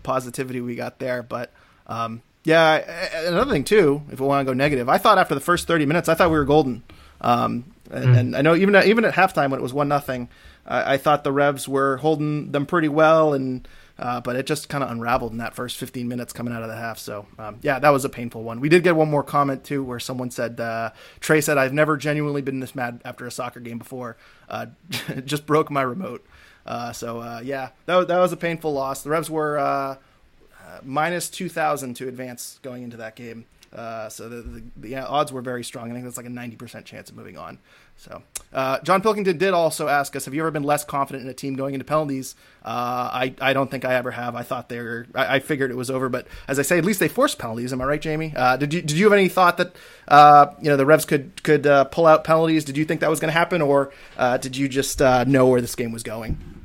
[0.04, 1.24] positivity we got there.
[1.24, 1.52] But
[1.88, 5.42] um, yeah, another thing too, if we want to go negative, I thought after the
[5.42, 6.84] first thirty minutes, I thought we were golden.
[7.22, 8.18] Um, and, mm.
[8.18, 10.30] and, I know even even at halftime when it was one nothing,
[10.66, 14.70] I, I, thought the Revs were holding them pretty well, and uh, but it just
[14.70, 17.00] kind of unraveled in that first 15 minutes coming out of the half.
[17.00, 18.60] So um, yeah, that was a painful one.
[18.60, 21.98] We did get one more comment too, where someone said uh, Trey said I've never
[21.98, 24.18] genuinely been this mad after a soccer game before.
[24.50, 24.68] Uh,
[25.26, 26.26] just broke my remote.
[26.66, 29.02] Uh, so uh, yeah, that was, that was a painful loss.
[29.02, 29.96] The Revs were uh,
[30.84, 33.46] minus 2,000 to advance going into that game.
[33.74, 35.90] Uh, so the, the, the odds were very strong.
[35.90, 37.60] I think that's like a 90% chance of moving on.
[37.98, 38.22] So
[38.54, 41.34] uh, John Pilkington did also ask us, have you ever been less confident in a
[41.34, 42.36] team going into penalties?
[42.64, 44.36] Uh, I, I don't think I ever have.
[44.36, 46.86] I thought they were, I, I, figured it was over, but as I say, at
[46.86, 47.74] least they forced penalties.
[47.74, 48.34] Am I right, Jamie?
[48.36, 49.76] Uh, did you, did you have any thought that,
[50.08, 52.66] uh, you know, the Revs could, could pull out penalties?
[52.66, 53.92] Did you think that was going to happen or
[54.40, 56.58] did you just know where this game was going?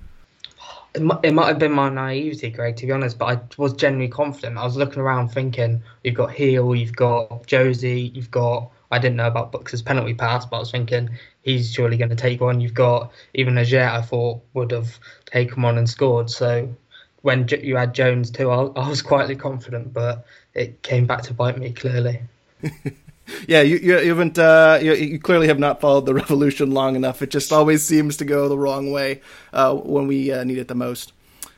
[0.95, 4.59] It might, have been my naivety, Greg, to be honest, but I was genuinely confident.
[4.59, 9.17] I was looking around thinking, you've got Gil, you've got Jozy, you've got, I didn't
[9.17, 11.09] know about Bucks' penalty pass, but I was thinking
[11.41, 12.61] he's surely going to take one.
[12.61, 16.29] You've got even Lletget, I thought would have taken one and scored.
[16.29, 16.69] So
[17.23, 21.57] when you had Jones too, I was quietly confident, but it came back to bite
[21.59, 22.21] me clearly.
[23.47, 24.39] yeah, you, you haven't.
[24.39, 27.23] Uh, you, you, clearly have not followed the revolution long enough.
[27.23, 29.21] It just always seems to go the wrong way
[29.53, 31.13] uh, when we uh, need it the most.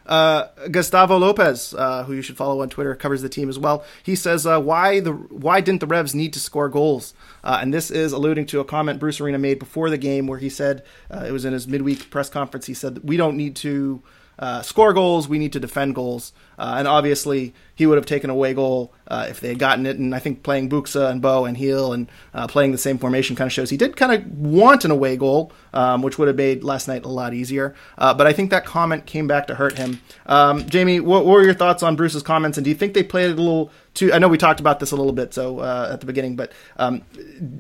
[0.07, 3.85] Uh, Gustavo Lopez, uh, who you should follow on Twitter, covers the team as well.
[4.03, 7.91] He says, uh, "Why the why didn't the Revs need to score goals?" And this
[7.91, 11.33] is alluding to a comment Bruce Arena made before the game, where he said it
[11.33, 12.67] was in his midweek press conference.
[12.67, 14.03] He said, "We don't need to."
[14.39, 15.29] Uh, score goals.
[15.29, 16.33] We need to defend goals.
[16.59, 19.97] Uh, and obviously, he would have taken away goal uh, if they had gotten it.
[19.97, 23.37] And I think playing Buksa and Bo and Gil and uh, playing the same formation
[23.37, 26.37] kind of shows he did kind of want an away goal, um, which would have
[26.37, 27.75] made last night a lot easier.
[27.99, 30.01] Uh, but I think that comment came back to hurt him.
[30.27, 32.59] Um, Jamie, what, what, were your thoughts on Bruce's comments?
[32.59, 34.13] And do you think they played it a little too?
[34.13, 36.53] I know we talked about this a little bit so uh, at the beginning, but
[36.77, 37.03] um,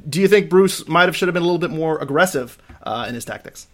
[0.08, 3.14] do you think Bruce might have should have been a little bit more aggressive in
[3.14, 3.66] his tactics?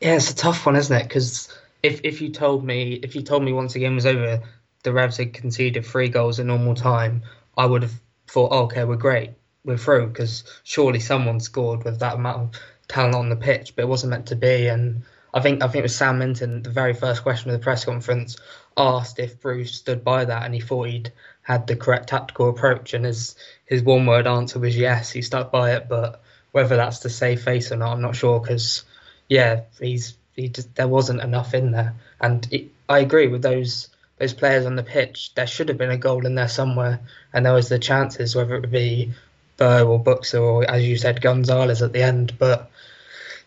[0.00, 1.04] Yeah, it's a tough one, isn't it?
[1.04, 1.48] Because
[1.82, 4.42] if if you told me if you told me once the game was over,
[4.82, 7.22] the Revs had conceded three goals in normal time,
[7.56, 9.30] I would have thought, oh, okay, we're great,
[9.64, 13.82] we're through, because surely someone scored with that amount of talent on the pitch, but
[13.82, 14.68] it wasn't meant to be.
[14.68, 17.64] And I think I think it was Sam Minton, the very first question of the
[17.64, 18.36] press conference,
[18.76, 22.94] asked if Bruce stood by that, and he thought he'd had the correct tactical approach,
[22.94, 26.22] and his his one word answer was yes, he stuck by it, but
[26.52, 28.84] whether that's to save face or not, I'm not sure because
[29.34, 33.88] yeah, he's he just there wasn't enough in there, and it, I agree with those
[34.18, 35.34] those players on the pitch.
[35.34, 37.00] There should have been a goal in there somewhere,
[37.32, 39.12] and there was the chances, whether it would be
[39.56, 42.38] Burr or Buksa or as you said Gonzalez at the end.
[42.38, 42.70] But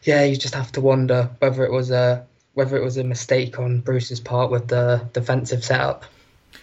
[0.04, 3.58] yeah, you just have to wonder whether it was a whether it was a mistake
[3.58, 6.04] on Bruce's part with the defensive setup.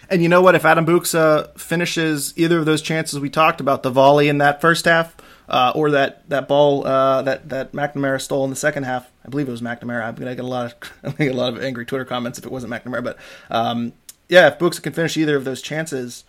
[0.07, 0.53] And you know what?
[0.53, 4.61] If Adam Buksa finishes either of those chances we talked about, the volley in that
[4.61, 5.15] first half
[5.47, 9.11] uh, or that that ball uh, that that McNamara stole in the second half.
[9.25, 10.03] I believe it was McNamara.
[10.03, 12.45] I'm gonna get a lot of I'm get a lot of angry Twitter comments if
[12.45, 13.03] it wasn't McNamara.
[13.03, 13.17] But
[13.49, 13.93] um,
[14.29, 16.23] yeah, if Buksa can finish either of those chances,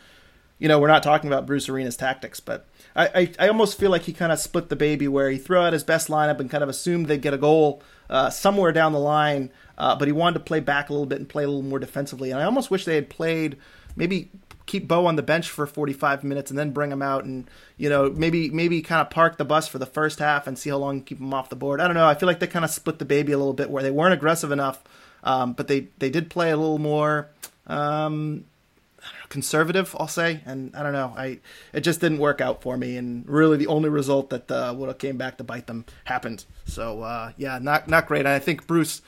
[0.58, 3.90] you know, we're not talking about Bruce Arena's tactics, but I, I, I almost feel
[3.90, 6.50] like he kind of split the baby where he threw out his best lineup and
[6.50, 10.12] kind of assumed they'd get a goal uh, somewhere down the line, uh, but he
[10.12, 12.30] wanted to play back a little bit and play a little more defensively.
[12.30, 13.58] And I almost wish they had played
[13.96, 14.30] maybe
[14.66, 17.88] keep Bo on the bench for 45 minutes and then bring him out and you
[17.88, 20.76] know maybe maybe kind of park the bus for the first half and see how
[20.76, 21.80] long keep him off the board.
[21.80, 22.06] I don't know.
[22.06, 24.14] I feel like they kind of split the baby a little bit where they weren't
[24.14, 24.82] aggressive enough,
[25.22, 27.28] um, but they they did play a little more
[27.66, 28.44] um,
[29.28, 29.94] conservative.
[29.98, 31.14] I'll say, and I don't know.
[31.16, 31.40] I
[31.72, 34.88] it just didn't work out for me, and really the only result that uh, would
[34.88, 36.44] have came back to bite them happened.
[36.64, 38.26] So uh, yeah, not not great.
[38.26, 39.02] I think Bruce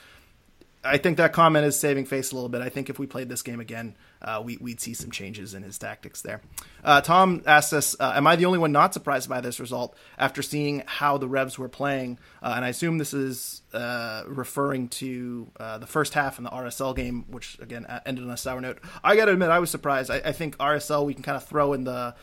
[0.85, 2.63] I think that comment is saving face a little bit.
[2.63, 5.63] I think if we played this game again, uh, we, would see some changes in
[5.63, 6.41] his tactics there.
[6.83, 9.97] Uh, Tom asks us, uh, "Am I the only one not surprised by this result
[10.19, 14.89] after seeing how the Revs were playing?" Uh, and I assume this is uh, referring
[14.89, 18.61] to uh, the first half in the RSL game, which again ended on a sour
[18.61, 18.79] note.
[19.03, 20.11] I got to admit, I was surprised.
[20.11, 22.15] I, I think RSL we can kind of throw in the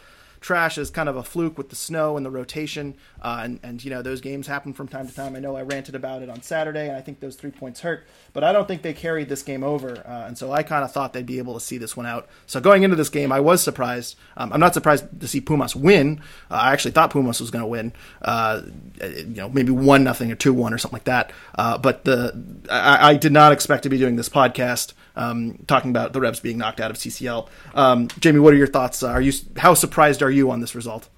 [0.46, 2.94] trash is kind of a fluke with the snow and the rotation.
[3.20, 5.36] Uh, and, and, you know, those games happen from time to time.
[5.36, 8.06] I know I ranted about it on Saturday, and I think those three points hurt,
[8.32, 10.04] but I don't think they carried this game over.
[10.06, 12.30] Uh, and so I kind of thought they'd be able to see this one out.
[12.46, 14.18] So going into this game, I was surprised.
[14.38, 16.22] Um, I'm not surprised to see Pumas win.
[16.52, 18.62] Uh, I actually thought Pumas was going to win, uh,
[19.02, 21.32] you know, maybe 1 nothing or 2 1 or something like that.
[21.56, 25.91] Uh, but the I, I, did not expect to be doing this podcast um, talking
[25.91, 27.47] about the Revs being knocked out of CCL.
[27.73, 29.04] Um, Jamie, what are your thoughts?
[29.04, 31.10] Are you how surprised are you on this result?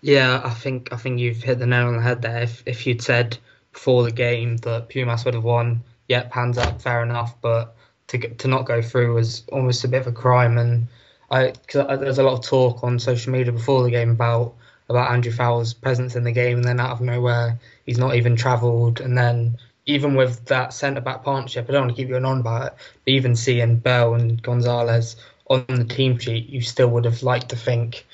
[0.00, 2.42] Yeah, I think I think you've hit the nail on the head there.
[2.42, 3.38] If if you'd said
[3.72, 7.34] before the game that Pumas would have won, yeah, hands up, fair enough.
[7.40, 7.74] But
[8.08, 10.58] to to not go through was almost a bit of a crime.
[10.58, 10.86] And
[11.30, 14.54] I cause there's a lot of talk on social media before the game about
[14.88, 18.36] about Andrew Fowler's presence in the game, and then out of nowhere he's not even
[18.36, 22.26] travelled, and then even with that centre back partnership, I don't want to keep going
[22.26, 22.74] on about it,
[23.04, 25.16] but even seeing Bell and Gonzalez
[25.48, 28.06] on the team sheet, you still would have liked to think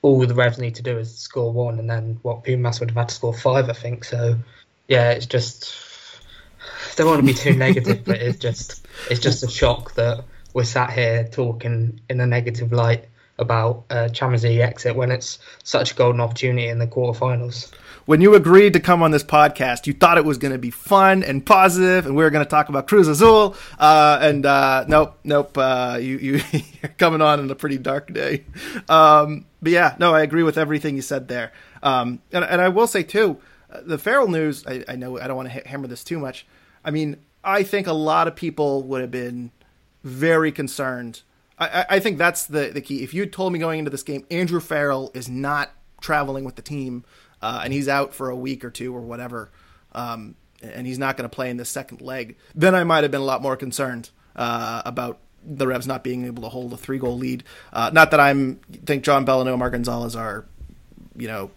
[0.00, 2.96] all the Revs need to do is score one, and then what Pumas would have
[2.96, 4.04] had to score five, I think.
[4.04, 4.38] So,
[4.88, 5.74] yeah, it's just
[6.92, 10.24] I don't want to be too negative, but it's just it's just a shock that
[10.54, 13.04] we're sat here talking in a negative light
[13.38, 17.70] about uh, Champions League exit when it's such a golden opportunity in the quarterfinals
[18.06, 20.70] when you agreed to come on this podcast, you thought it was going to be
[20.70, 23.56] fun and positive, and we were going to talk about Cruz Azul.
[23.78, 26.40] Uh, and uh, nope, nope, uh, you you
[26.82, 28.44] are coming on in a pretty dark day.
[28.88, 31.52] Um, but yeah, no, I agree with everything you said there.
[31.82, 33.38] Um, and, and I will say too,
[33.82, 34.66] the Farrell news.
[34.66, 36.46] I, I know I don't want to hammer this too much.
[36.84, 39.50] I mean, I think a lot of people would have been
[40.02, 41.22] very concerned.
[41.58, 43.02] I, I think that's the the key.
[43.02, 46.62] If you told me going into this game, Andrew Farrell is not traveling with the
[46.62, 47.04] team
[47.42, 49.50] uh, and he's out for a week or two or whatever,
[49.92, 53.10] um, and he's not going to play in the second leg, then I might have
[53.10, 56.76] been a lot more concerned uh, about the Revs not being able to hold a
[56.76, 57.44] three goal lead.
[57.72, 60.46] Uh, not that I'm think John Bell and Omar Gonzalez are,
[61.16, 61.50] you know,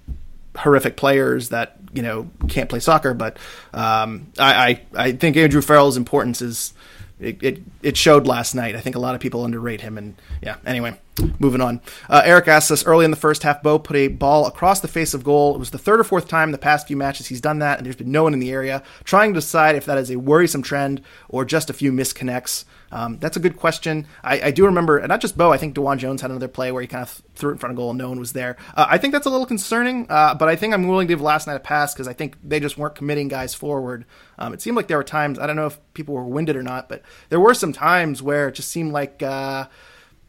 [0.58, 3.14] horrific players that you know can't play soccer.
[3.14, 3.38] But
[3.74, 6.74] um, I, I I think Andrew Farrell's importance is
[7.20, 8.76] it, it, it showed last night.
[8.76, 9.98] I think a lot of people underrate him.
[9.98, 11.00] And yeah, anyway,
[11.40, 11.82] moving on.
[12.10, 14.88] Uh, Eric asks us early in the first half, Bo put a ball across the
[14.88, 15.56] face of goal.
[15.56, 17.78] It was the third or fourth time in the past few matches he's done that,
[17.78, 18.84] and there's been no one in the area.
[19.04, 22.66] Trying to decide if that is a worrisome trend or just a few misconnects.
[22.92, 24.08] Um, that's a good question.
[24.24, 26.72] I, I, do remember, and not just Bo, I think DeJuan Jones had another play
[26.72, 28.58] where he kind of threw it in front of goal and no one was there.
[28.76, 31.22] Uh, I think that's a little concerning, uh, but I think I'm willing to give
[31.22, 34.06] last night a pass because I think they just weren't committing guys forward.
[34.38, 36.64] Um, it seemed like there were times, I don't know if people were winded or
[36.64, 39.68] not, but there were some times where it just seemed like, uh,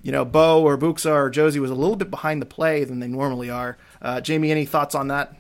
[0.02, 3.00] you know, Bo or Buksa or Jozy was a little bit behind the play than
[3.00, 3.76] they normally are.
[4.00, 5.34] Uh, Jamie, any thoughts on that?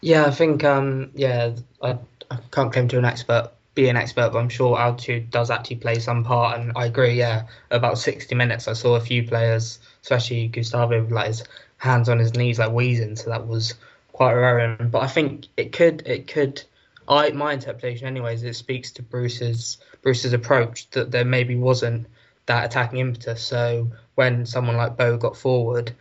[0.00, 1.98] Yeah, I think, um, yeah, I,
[2.30, 5.76] I can't claim to an expert be an expert, but I'm sure altitude does actually
[5.76, 6.58] play some part.
[6.58, 11.12] And I agree, yeah, about 60 minutes, I saw a few players, especially Gustavo, with
[11.12, 11.44] like his
[11.76, 13.14] hands on his knees, like wheezing.
[13.14, 13.74] So that was
[14.12, 14.88] quite worrying.
[14.90, 16.62] But I think it could, it could.
[17.06, 22.06] I my interpretation, anyways, it speaks to Bruce's Bruce's approach that there maybe wasn't
[22.46, 23.42] that attacking impetus.
[23.42, 25.92] So when someone like Bo got forward,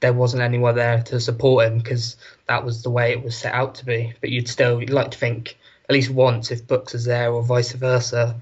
[0.00, 2.16] there wasn't anyone there to support him because
[2.48, 4.14] that was the way it was set out to be.
[4.20, 5.58] But you'd still you'd like to think
[5.90, 8.36] at least once if Books is there or vice versa,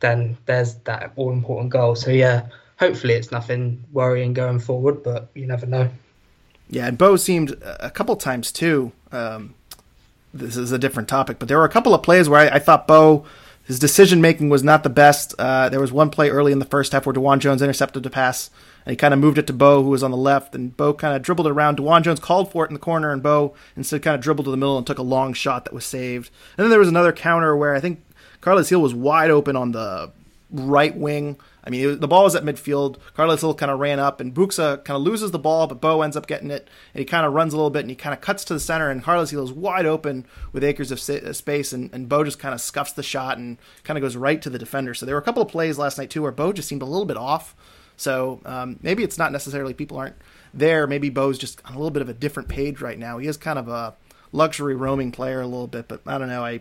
[0.00, 1.94] then there's that all important goal.
[1.94, 5.88] So yeah, hopefully it's nothing worrying going forward, but you never know.
[6.68, 8.90] Yeah, and Bo seemed a couple times too.
[9.12, 9.54] Um,
[10.34, 12.58] this is a different topic, but there were a couple of plays where I, I
[12.58, 13.24] thought Bo
[13.64, 15.34] his decision making was not the best.
[15.38, 18.10] Uh, there was one play early in the first half where DeJuan Jones intercepted a
[18.10, 18.50] pass
[18.90, 21.14] he kind of moved it to Bo, who was on the left, and Bo kind
[21.14, 21.78] of dribbled around.
[21.78, 24.50] DeJuan Jones called for it in the corner, and Bo instead kind of dribbled to
[24.50, 26.30] the middle and took a long shot that was saved.
[26.56, 28.02] And then there was another counter where I think
[28.40, 30.10] Carles Gil was wide open on the
[30.50, 31.38] right wing.
[31.62, 32.96] I mean, was, the ball was at midfield.
[33.14, 36.00] Carles Gil kind of ran up, and Buksa kind of loses the ball, but Bo
[36.00, 38.14] ends up getting it, and he kind of runs a little bit, and he kind
[38.14, 41.32] of cuts to the center, and Carles Gil is wide open with acres of uh,
[41.34, 44.40] space, and, and Bo just kind of scuffs the shot and kind of goes right
[44.40, 44.94] to the defender.
[44.94, 46.86] So there were a couple of plays last night, too, where Bo just seemed a
[46.86, 47.54] little bit off.
[47.98, 50.16] So um, maybe it's not necessarily people aren't
[50.54, 50.86] there.
[50.86, 53.18] Maybe Bo's just on a little bit of a different page right now.
[53.18, 53.94] He is kind of a
[54.32, 56.44] luxury roaming player a little bit, but I don't know.
[56.44, 56.60] I, I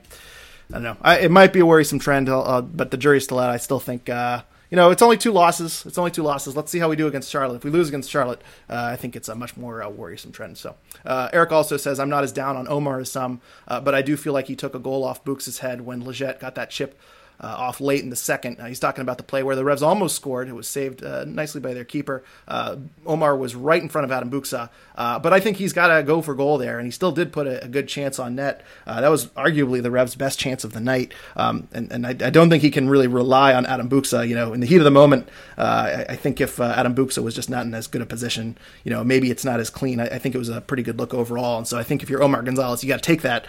[0.73, 0.97] don't know.
[1.01, 3.51] I, it might be a worrisome trend, uh, but the jury's still out.
[3.51, 4.09] I still think.
[4.09, 5.85] Uh, you know, it's only two losses.
[5.85, 6.55] It's only two losses.
[6.57, 7.55] Let's see how we do against Charlotte.
[7.55, 10.57] If we lose against Charlotte, uh, I think it's a much more uh, worrisome trend.
[10.57, 13.95] So, uh, Eric also says, I'm not as down on Omar as some, uh, but
[13.95, 16.69] I do feel like he took a goal off Books' head when Lletget got that
[16.69, 16.99] chip
[17.39, 18.59] uh, off late in the second.
[18.59, 20.47] Uh, he's talking about the play where the Revs almost scored.
[20.47, 22.23] It was saved uh, nicely by their keeper.
[22.47, 25.95] Uh, Omar was right in front of Adam Buksa, uh, but I think he's got
[25.95, 28.35] to go for goal there, and he still did put a, a good chance on
[28.35, 28.63] net.
[28.85, 32.09] Uh, that was arguably the Revs' best chance of the night, um, and, and I,
[32.09, 34.27] I, don't think he can really rely on Adam Buksa.
[34.27, 37.35] You know, in the heat of the moment, I, I, think if Adam Buksa was
[37.35, 39.99] just not in as good a position, you know, maybe it's not as clean.
[39.99, 42.09] I, I, think it was a pretty good look overall, and so I think if
[42.09, 43.45] you're Omar Gonzalez, you got to take that.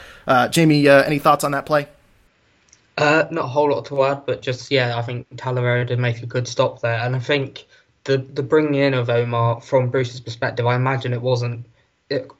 [0.52, 1.88] Jamie, any thoughts on that play?
[2.98, 6.20] Uh, not a whole lot to add, but just yeah, I think Talavera did make
[6.20, 7.64] a good stop there, and I think
[8.02, 11.64] the the bringing in of Omar from Bruce's perspective, I imagine it wasn't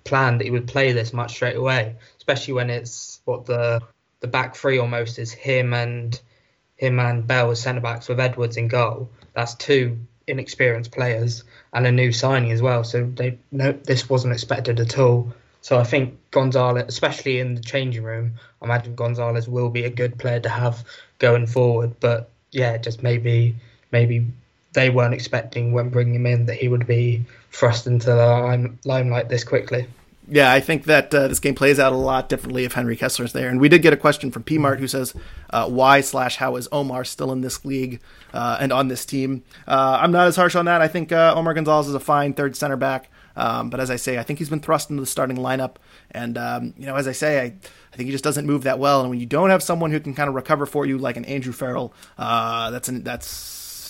[0.03, 3.81] planned that he would play this much straight away, especially when it's what the
[4.19, 6.21] the back three almost is him and
[6.75, 9.11] him and Bell as centre backs with Edwards in goal.
[9.35, 12.83] That's two inexperienced players and a new signing as well.
[12.83, 15.33] So they no, this wasn't expected at all.
[15.61, 19.91] So I think Gonzalez, especially in the changing room, I imagine Gonzalez will be a
[19.91, 20.85] good player to have
[21.19, 21.99] going forward.
[22.01, 23.55] But yeah, just maybe
[23.93, 24.27] maybe
[24.73, 28.79] they weren't expecting when bringing him in that he would be thrust into the lime,
[28.85, 29.87] limelight this quickly.
[30.31, 33.33] Yeah, I think that uh, this game plays out a lot differently if Henry Kessler's
[33.33, 33.49] there.
[33.49, 35.15] And we did get a question from PMart who says,
[35.49, 38.01] uh, "Why slash how is Omar still in this league
[38.35, 40.83] uh, and on this team?" Uh, I'm not as harsh on that.
[40.83, 43.11] I think uh, Omar Gonzalez is a fine third center back.
[43.39, 45.77] Um, but as I say, I think he's been thrust into the starting lineup.
[46.11, 48.79] And, um, you know, as I say, I, I think he just doesn't move that
[48.79, 49.01] well.
[49.01, 51.25] And when you don't have someone who can kind of recover for you, like an
[51.25, 53.29] Andrew Farrell, uh, that's, an, that's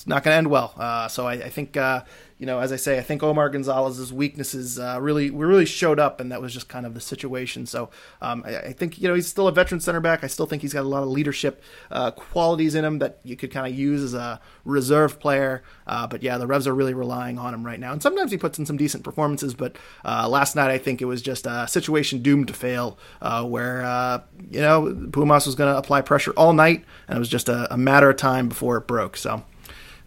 [0.08, 0.74] not going to end well.
[0.76, 2.02] Uh, so I, I think, uh,
[2.38, 6.20] you know, as I say, I think Omar Gonzalez's weaknesses uh, really really showed up,
[6.20, 7.66] and that was just kind of the situation.
[7.66, 7.90] So
[8.22, 10.22] um, I, I, think you know he's still a veteran center back.
[10.22, 13.34] I still think he's got a lot of leadership uh, qualities in him that you
[13.36, 15.64] could kind of use as a reserve player.
[15.84, 18.38] Uh, but yeah, the Revs are really relying on him right now, and sometimes he
[18.38, 19.54] puts in some decent performances.
[19.54, 24.22] But uh, last night, I think it was just a situation doomed to fail, where
[24.48, 27.72] you know Pumas was going to apply pressure all night, and it was just a,
[27.74, 29.16] a matter of time before it broke.
[29.16, 29.42] So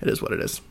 [0.02, 0.62] it is what it is.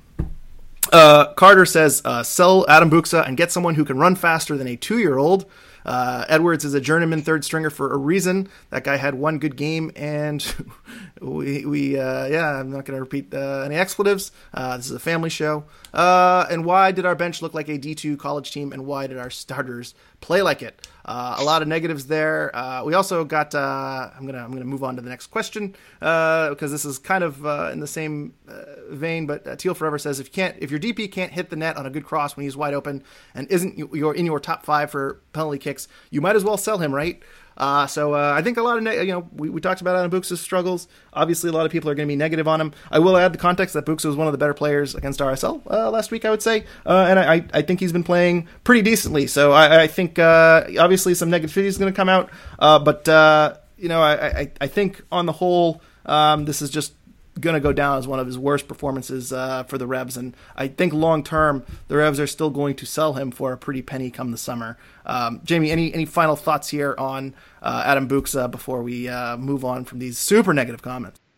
[0.92, 4.66] Uh, Carter says, uh, sell Adam Buksa and get someone who can run faster than
[4.66, 5.46] a two year old.
[5.84, 8.48] Uh, Edwards is a journeyman third stringer for a reason.
[8.68, 10.44] That guy had one good game, and
[11.20, 14.30] we, we uh, yeah, I'm not going to repeat uh, any expletives.
[14.52, 15.64] Uh, this is a family show.
[15.94, 19.30] And why did our bench look like a D2 college team, and why did our
[19.30, 20.86] starters play like it?
[21.10, 22.54] Uh, a lot of negatives there.
[22.54, 23.52] Uh, we also got.
[23.52, 27.00] Uh, I'm gonna I'm gonna move on to the next question because uh, this is
[27.00, 28.32] kind of uh, in the same
[28.90, 29.26] vein.
[29.26, 31.84] But Teal Forever says if you can't if your DP can't hit the net on
[31.84, 33.02] a good cross when he's wide open
[33.34, 36.78] and isn't you're in your top five for penalty kicks, you might as well sell
[36.78, 37.20] him, right?
[37.60, 39.94] Uh, so uh, I think a lot of ne- you know we, we talked about
[39.94, 40.88] Adam Buksa's struggles.
[41.12, 42.72] Obviously, a lot of people are going to be negative on him.
[42.90, 45.60] I will add the context that Buksa was one of the better players against RSL
[45.70, 46.24] uh, last week.
[46.24, 49.26] I would say, uh, and I, I think he's been playing pretty decently.
[49.26, 53.06] So I, I think uh, obviously some negativity is going to come out, uh, but
[53.76, 56.94] you know I, I, I think on the whole um, this is just
[57.38, 60.16] going to go down as one of his worst performances uh, for the Revs.
[60.16, 63.56] And I think long term, the Revs are still going to sell him for a
[63.56, 64.76] pretty penny come the summer.
[65.06, 69.64] Um, Jamie, any any final thoughts here on uh, Adam Buksa before we uh, move
[69.64, 71.20] on from these super negative comments?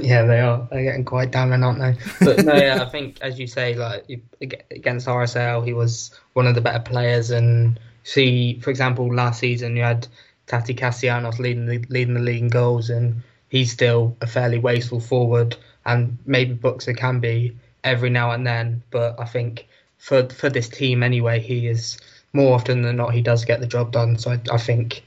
[0.00, 0.66] Yeah, they are.
[0.70, 1.96] They're getting quite down, aren't they?
[2.24, 4.24] But no, yeah, I think as you say, like
[4.70, 7.30] against RSL, he was one of the better players.
[7.30, 10.08] And see, for example, last season you had
[10.46, 15.00] Tati Castellanos leading the leading the league in goals, and he's still a fairly wasteful
[15.00, 18.82] forward, and maybe Buksa can be every now and then.
[18.90, 19.66] But I think
[19.98, 21.98] for for this team anyway, he is
[22.32, 24.18] more often than not he does get the job done.
[24.18, 25.02] So I, I think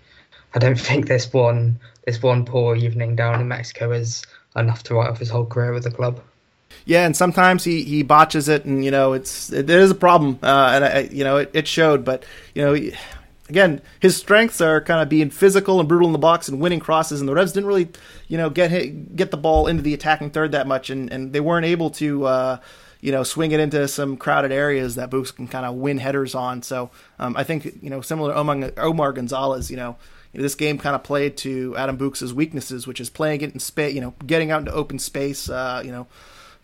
[0.54, 4.24] I don't think this one this one poor evening down in Mexico is
[4.56, 6.20] enough to write off his whole career with the club.
[6.86, 10.72] Yeah, and sometimes he, he botches it, and you know it's it, a problem, uh,
[10.74, 12.04] and I, you know it, it showed.
[12.04, 12.26] But
[12.56, 12.92] you know
[13.52, 16.80] again, his strengths are kind of being physical and brutal in the box and winning
[16.80, 17.90] crosses, and the Revs didn't really,
[18.30, 21.34] you know, get hit, get the ball into the attacking third that much, and, and
[21.34, 22.58] they weren't able to, uh,
[23.02, 26.34] you know, swing it into some crowded areas that Books can kind of win headers
[26.34, 26.64] on.
[26.64, 29.98] So um, I think, you know, similar Omar, Omar Gonzalez, you know,
[30.34, 33.94] this game kind of played to Adam Books' weaknesses, which is playing it in space,
[33.94, 36.08] you know, getting out into open space, uh, you know,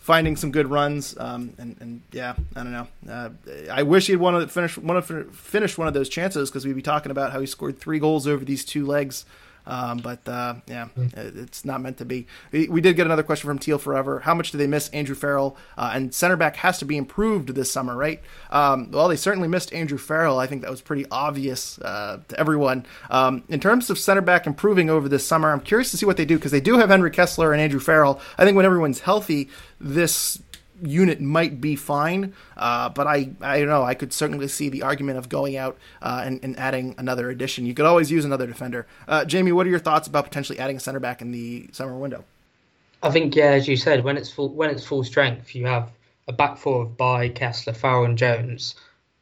[0.08, 1.18] finding some good runs.
[1.20, 2.88] Um, and, and yeah, I don't know.
[3.10, 3.30] Uh,
[3.70, 6.78] I wish he'd wanted to finish one of finish one of those chances because we'd
[6.78, 9.26] be talking about how he scored three goals over these two legs
[9.68, 12.26] um, but uh, yeah, it's not meant to be.
[12.51, 14.22] We did get another question from Teal Forever.
[14.22, 15.57] How much do they miss Andrew Farrell?
[15.78, 18.22] Uh, and center back has to be improved this summer, right?
[18.49, 20.39] Um, well, they certainly missed Andrew Farrell.
[20.39, 22.86] I think that was pretty obvious uh, to everyone.
[23.09, 26.18] Um, in terms of center back improving over this summer, I'm curious to see what
[26.18, 28.22] they do because they do have Henry Kessler and Andrew Farrell.
[28.38, 29.49] I think when everyone's healthy,
[29.80, 30.41] this
[30.82, 33.84] unit might be fine, uh, but I I don't know.
[33.84, 37.65] I could certainly see the argument of going out uh, and, and, adding another addition.
[37.65, 38.88] You could always use another defender.
[39.07, 41.97] Uh, Jamie, what are your thoughts about potentially adding a center back in the summer
[41.97, 42.23] window?
[43.03, 45.91] I think yeah, as you said, when it's full when it's full strength, you have
[46.28, 48.75] a back four of Bye Kessler, Farrell, and Jones.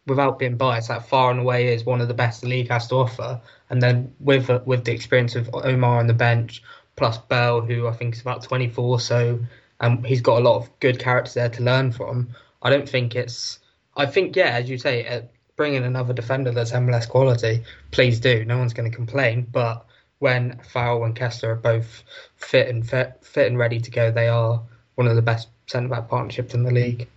[0.08, 2.88] Without being biased, that far and away is one of the best the league has
[2.90, 3.42] to offer.
[3.72, 6.62] And then with with the experience of Omar on the bench,
[6.96, 9.40] plus Bell, who I think is about 24, so
[9.80, 12.30] and he's got a lot of good characters there to learn from.
[12.62, 13.60] I don't think it's.
[13.98, 15.22] I think yeah, as you say, uh,
[15.58, 17.64] another defender that's MLS quality.
[17.92, 18.44] Please do.
[18.46, 19.48] No one's going to complain.
[19.52, 19.86] But
[20.20, 22.04] when Farrell and Kessler are both
[22.36, 24.62] fit and fit, fit and ready to go, they are
[24.96, 27.08] one of the best centre back partnerships in the league.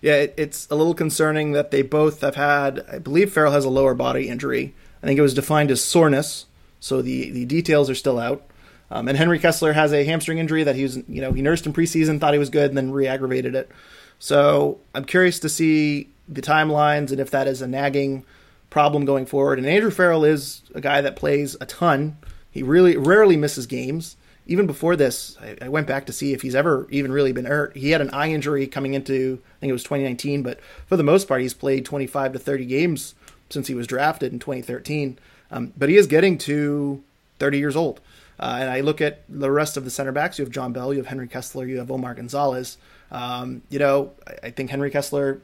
[0.00, 2.84] Yeah, it, it's a little concerning that they both have had.
[2.90, 4.74] I believe Farrell has a lower body injury.
[5.02, 6.46] I think it was defined as soreness,
[6.80, 8.47] so the the details are still out.
[8.90, 11.66] Um, and Henry Kessler has a hamstring injury that he was, you know, he nursed
[11.66, 13.70] in preseason, thought he was good, and then re-aggravated it.
[14.18, 18.24] So I'm curious to see the timelines and if that is a nagging
[18.70, 19.58] problem going forward.
[19.58, 22.16] And Andrew Farrell is a guy that plays a ton.
[22.50, 24.16] He really rarely misses games.
[24.46, 27.44] Even before this, I, I went back to see if he's ever even really been
[27.44, 27.76] hurt.
[27.76, 31.02] He had an eye injury coming into, I think it was 2019, but for the
[31.02, 33.14] most part, he's played 25 to 30 games
[33.50, 35.18] since he was drafted in 2013.
[35.50, 37.02] Um, but he is getting to
[37.38, 38.00] 30 years old.
[38.38, 40.38] Uh, and I look at the rest of the center backs.
[40.38, 42.78] You have John Bell, you have Henry Kessler, you have Omar Gonzalez.
[43.10, 45.40] Um, you know, I, I, think Henry Kessler,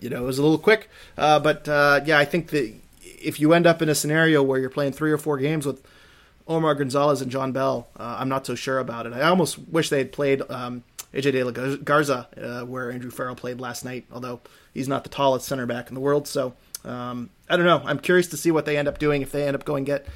[0.00, 0.90] you know, is a little quick.
[1.16, 4.58] Uh, but uh, yeah, I think that if you end up in a scenario where
[4.58, 5.82] you're playing three or four games with
[6.46, 9.12] Omar Gonzalez and John Bell, uh, I'm not so sure about it.
[9.12, 10.82] I almost wish they had played um,
[11.14, 14.40] AJ De La Garza, uh, where Andrew Farrell played last night, although
[14.74, 16.26] he's not the tallest center back in the world.
[16.26, 17.82] So um, I don't know.
[17.84, 20.06] I'm curious to see what they end up doing if they end up going get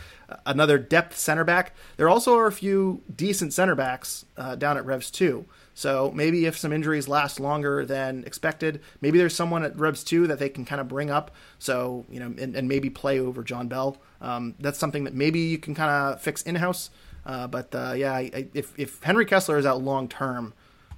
[0.47, 1.75] another depth center back.
[1.97, 5.45] There also are a few decent center backs uh, down at Revs 2.
[5.75, 10.27] So maybe if some injuries last longer than expected, maybe there's someone at Revs 2
[10.27, 11.31] that they can kind of bring up.
[11.59, 13.97] So, you know, and, and maybe play over John Bell.
[14.21, 16.91] Um, that's something that maybe you can kind of fix in house.
[17.25, 20.53] Uh, but uh, yeah, I, if, if Henry Kessler is out long term,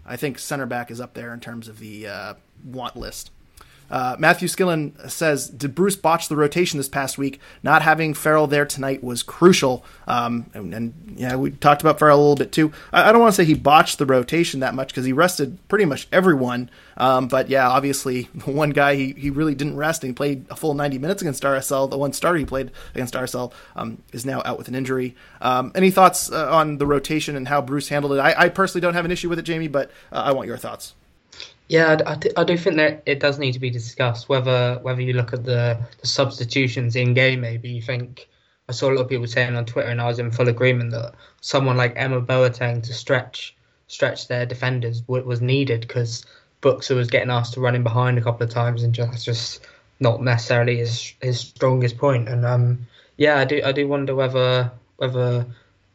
[0.07, 3.31] I think center back is up there in terms of the uh, want list.
[3.91, 7.41] Uh, Matthew Skillen says, "Did Bruce botch the rotation this past week?
[7.63, 12.19] Not having Farrell there tonight was crucial." Um, and, and, yeah, we talked about Farrell
[12.19, 12.73] a little bit too.
[12.93, 15.59] I, I don't want to say he botched the rotation that much because he rested
[15.69, 16.71] pretty much everyone.
[16.97, 20.57] Um, but yeah, obviously, one guy he, he really didn't rest and he played a
[20.57, 21.89] full 90 minutes against RSL.
[21.89, 25.17] The one starter he played against RSL um, is now out with an injury.
[25.41, 28.19] Um, any thoughts uh, on the rotation and how Bruce handled it?
[28.21, 30.59] I, I, personally don't have an issue with it, Jamie, but uh, I want your
[30.59, 30.95] thoughts.
[31.71, 34.29] Yeah, I, I, do think that it does need to be discussed.
[34.29, 38.29] Whether whether you look at the, the substitutions in game, maybe you think
[38.69, 40.91] I saw a lot of people saying on Twitter, and I was in full agreement
[40.91, 43.55] that someone like Emma Boateng to stretch
[43.87, 46.27] stretch their defenders was needed because
[46.61, 49.65] Buksa was getting asked to run in behind a couple of times, and just just
[50.01, 52.29] not necessarily his his strongest point.
[52.29, 52.85] And um,
[53.17, 55.47] yeah, I do I do wonder whether whether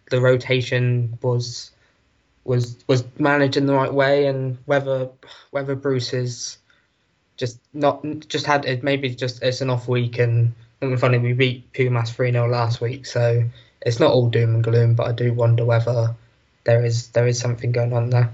[0.09, 1.71] the rotation was
[2.45, 5.09] was was managed in the right way, and whether
[5.51, 6.57] whether Bruce is
[7.37, 11.33] just not just had it maybe just it's an off week and and funny we
[11.33, 13.43] beat Pumas three 0 last week, so
[13.81, 14.95] it's not all doom and gloom.
[14.95, 16.15] But I do wonder whether
[16.63, 18.31] there is there is something going on there.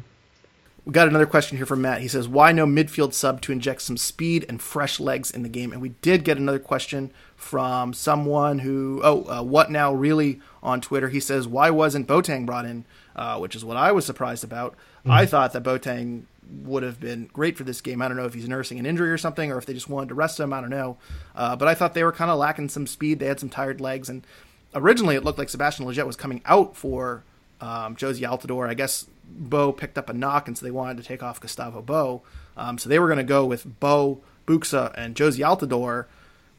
[0.83, 2.01] We got another question here from Matt.
[2.01, 5.49] He says, "Why no midfield sub to inject some speed and fresh legs in the
[5.49, 10.39] game?" And we did get another question from someone who, oh, uh, what now really
[10.63, 11.09] on Twitter?
[11.09, 12.85] He says, "Why wasn't Boateng brought in?"
[13.15, 14.75] Uh, which is what I was surprised about.
[15.05, 15.11] Mm.
[15.11, 16.23] I thought that Boateng
[16.63, 18.01] would have been great for this game.
[18.01, 20.09] I don't know if he's nursing an injury or something, or if they just wanted
[20.09, 20.53] to rest him.
[20.53, 20.97] I don't know.
[21.35, 23.19] Uh, but I thought they were kind of lacking some speed.
[23.19, 24.25] They had some tired legs, and
[24.73, 27.23] originally it looked like Sebastian Lletget was coming out for
[27.59, 28.69] um, Jozy Altidore.
[28.69, 31.81] I guess Bo picked up a knock, and so they wanted to take off Gustavo
[31.81, 32.21] Bo.
[32.57, 36.05] Um, so they were going to go with Bo, Buksa, and Jozy Altidore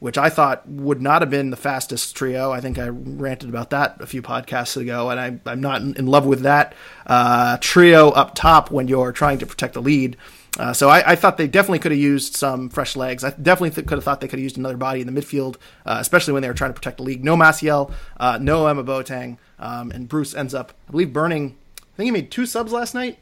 [0.03, 2.51] which I thought would not have been the fastest trio.
[2.51, 6.07] I think I ranted about that a few podcasts ago, and I, am not in
[6.07, 6.75] love with that
[7.07, 10.17] uh, trio up top when you're trying to protect the lead.
[10.59, 13.23] Uh, so I, I, thought they definitely could have used some fresh legs.
[13.23, 15.55] I definitely th- could have thought they could have used another body in the midfield,
[15.85, 17.23] uh, especially when they were trying to protect the league.
[17.23, 21.55] No Maciel, uh, no Emma Boateng, um, and Bruce ends up, I believe, burning.
[21.79, 23.19] I think he made two subs last night,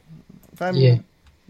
[0.52, 0.98] if I yeah.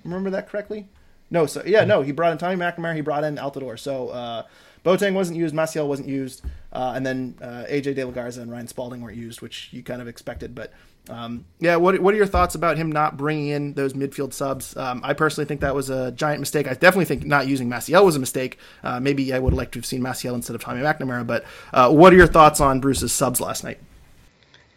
[0.05, 0.89] remember that correctly.
[1.30, 3.78] No, so yeah, no, he brought in Tommy McNamara, he brought in Altidore.
[3.78, 4.43] So uh,
[4.85, 8.51] Boateng wasn't used, Maciel wasn't used, uh, and then uh, AJ De La Garza and
[8.51, 10.55] Ryan Spaulding weren't used, which you kind of expected.
[10.55, 10.72] But
[11.09, 14.76] um, yeah, what what are your thoughts about him not bringing in those midfield subs?
[14.76, 16.66] Um, I personally think that was a giant mistake.
[16.66, 18.59] I definitely think not using Maciel was a mistake.
[18.83, 21.26] Uh, maybe I would have liked to have seen Maciel instead of Tommy McNamara.
[21.26, 23.78] But uh, what are your thoughts on Bruce's subs last night?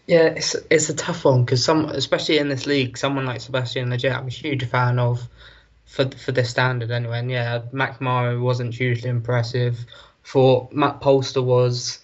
[0.07, 3.89] Yeah, it's it's a tough one because some, especially in this league, someone like Sebastian
[3.89, 5.27] Lletget, I'm a huge fan of
[5.85, 7.19] for for this standard anyway.
[7.19, 9.85] And yeah, McNamara wasn't hugely impressive.
[10.23, 11.99] For Matt Polster was,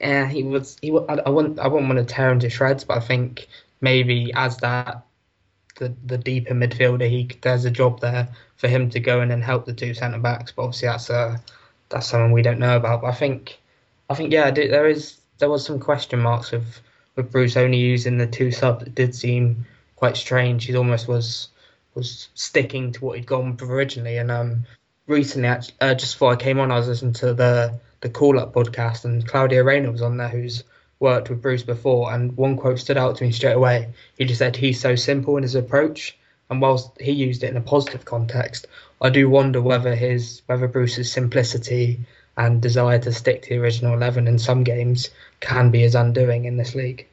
[0.00, 0.76] yeah, he was.
[0.82, 3.48] He I, I wouldn't I wouldn't want to tear him to shreds, but I think
[3.80, 5.04] maybe as that
[5.76, 9.42] the the deeper midfielder, he there's a job there for him to go in and
[9.42, 10.52] help the two centre backs.
[10.52, 11.40] But obviously that's a
[11.88, 13.02] that's something we don't know about.
[13.02, 13.58] But I think
[14.10, 16.80] I think yeah, there is there was some question marks with
[17.16, 18.84] with Bruce only using the two subs.
[18.84, 19.66] It did seem
[19.96, 20.64] quite strange.
[20.64, 21.48] He almost was
[22.00, 24.16] was sticking to what he'd gone with originally.
[24.16, 24.64] And um,
[25.06, 28.54] recently, uh, just before I came on, I was listening to the the Call Up
[28.54, 30.64] podcast, and Claudio Reyna was on there, who's
[31.00, 32.12] worked with Bruce before.
[32.12, 33.88] And one quote stood out to me straight away.
[34.16, 36.16] He just said he's so simple in his approach,
[36.48, 38.66] and whilst he used it in a positive context,
[39.02, 42.00] I do wonder whether his whether Bruce's simplicity
[42.36, 46.46] and desire to stick to the original eleven in some games can be his undoing
[46.46, 47.06] in this league.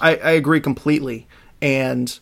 [0.00, 1.26] I, I agree completely,
[1.60, 2.18] and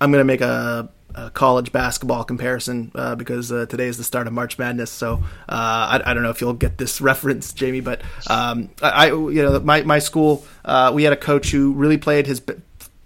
[0.00, 4.04] I'm going to make a uh, college basketball comparison uh, because uh, today is the
[4.04, 4.90] start of March Madness.
[4.90, 9.08] So uh, I, I, don't know if you'll get this reference, Jamie, but um, I,
[9.08, 12.42] you know, my my school uh, we had a coach who really played his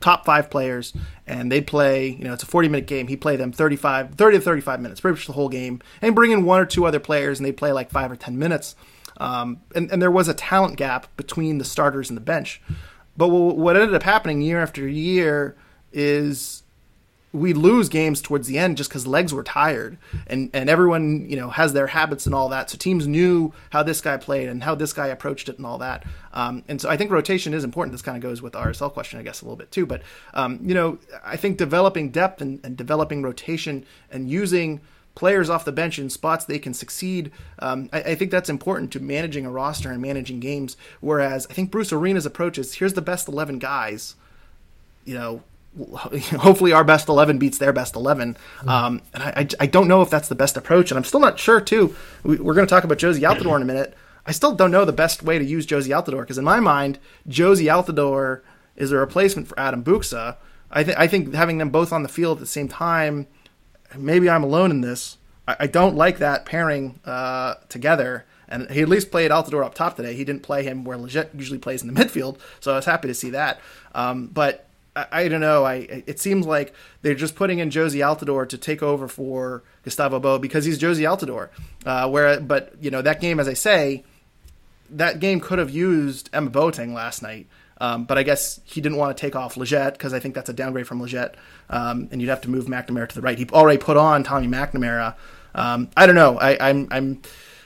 [0.00, 0.92] top five players,
[1.26, 2.08] and they'd play.
[2.08, 3.08] You know, it's a forty minute game.
[3.08, 6.14] He played them 35, 30 to thirty five minutes, pretty much the whole game, and
[6.14, 8.74] bring in one or two other players, and they play like five or ten minutes.
[9.18, 12.62] Um, and, and there was a talent gap between the starters and the bench.
[13.16, 15.56] But what ended up happening year after year
[15.92, 16.62] is
[17.32, 21.36] we lose games towards the end just because legs were tired and and everyone you
[21.36, 22.70] know has their habits and all that.
[22.70, 25.78] So teams knew how this guy played and how this guy approached it and all
[25.78, 26.04] that.
[26.32, 27.92] Um, and so I think rotation is important.
[27.92, 29.84] This kind of goes with the RSL question I guess a little bit too.
[29.84, 30.02] But
[30.32, 34.80] um, you know I think developing depth and, and, developing rotation and using
[35.14, 38.92] players off the bench in spots they can succeed um, I, I think that's important
[38.92, 40.76] to managing a roster and managing games.
[41.00, 44.14] Whereas I think Bruce Arena's approach is here's the best 11 guys
[45.04, 45.42] you know
[46.40, 50.10] hopefully our best 11 beats their best 11 um, and I, I, don't know if
[50.10, 52.84] that's the best approach and i'm still not sure too we, are going to talk
[52.84, 53.94] about jozy altidore in a minute
[54.26, 56.98] i still don't know the best way to use jozy altidore because in my mind
[57.28, 58.40] jozy altidore
[58.76, 60.36] is a replacement for adam buksa
[60.70, 63.26] I, th- I think having them both on the field at the same time
[63.96, 68.26] maybe i'm alone in this I, I don't like that pairing uh, together.
[68.50, 70.14] And he at least played Altidore up top today.
[70.14, 73.08] He didn't play him where Lletget usually plays in the midfield, so I was happy
[73.08, 73.60] to see that.
[73.94, 74.67] Um, but
[74.98, 75.64] I, I, don't know.
[75.64, 80.18] I it seems like they're just putting in Jozy Altidore to take over for Gustavo
[80.20, 81.48] Bo because he's Jozy Altidore.
[81.84, 84.04] Uh, where, but you know that game, as I say,
[84.90, 87.46] that game could have used Emma Boateng last night.
[87.80, 90.48] Um, but I guess he didn't want to take off Lletget because I think that's
[90.48, 91.34] a downgrade from Lletget,
[91.70, 93.38] um, and you'd have to move McNamara to the right.
[93.38, 95.14] He already put on Tommy McNamara.
[95.54, 96.38] Um, I don't know.
[96.38, 97.22] I, I'm I'm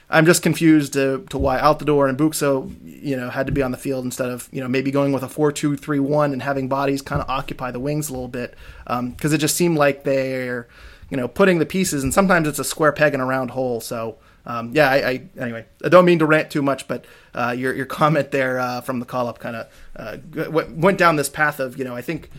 [0.09, 3.71] I'm just confused to, to why Altidore and Buksa, you know, had to be on
[3.71, 7.21] the field instead of you know maybe going with a four-two-three-one and having bodies kind
[7.21, 10.67] of occupy the wings a little bit because um, it just seemed like they're
[11.09, 13.81] you know putting the pieces and sometimes it's a square peg in a round hole.
[13.81, 17.55] So um, yeah, I, I, anyway, I don't mean to rant too much, but uh,
[17.57, 20.17] your your comment there uh, from the call up kind of uh,
[20.51, 22.29] went down this path of you know I think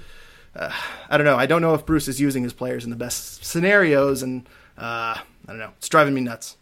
[0.55, 0.73] uh,
[1.09, 3.45] I don't know I don't know if Bruce is using his players in the best
[3.45, 4.47] scenarios and
[4.79, 6.57] uh, I don't know it's driving me nuts.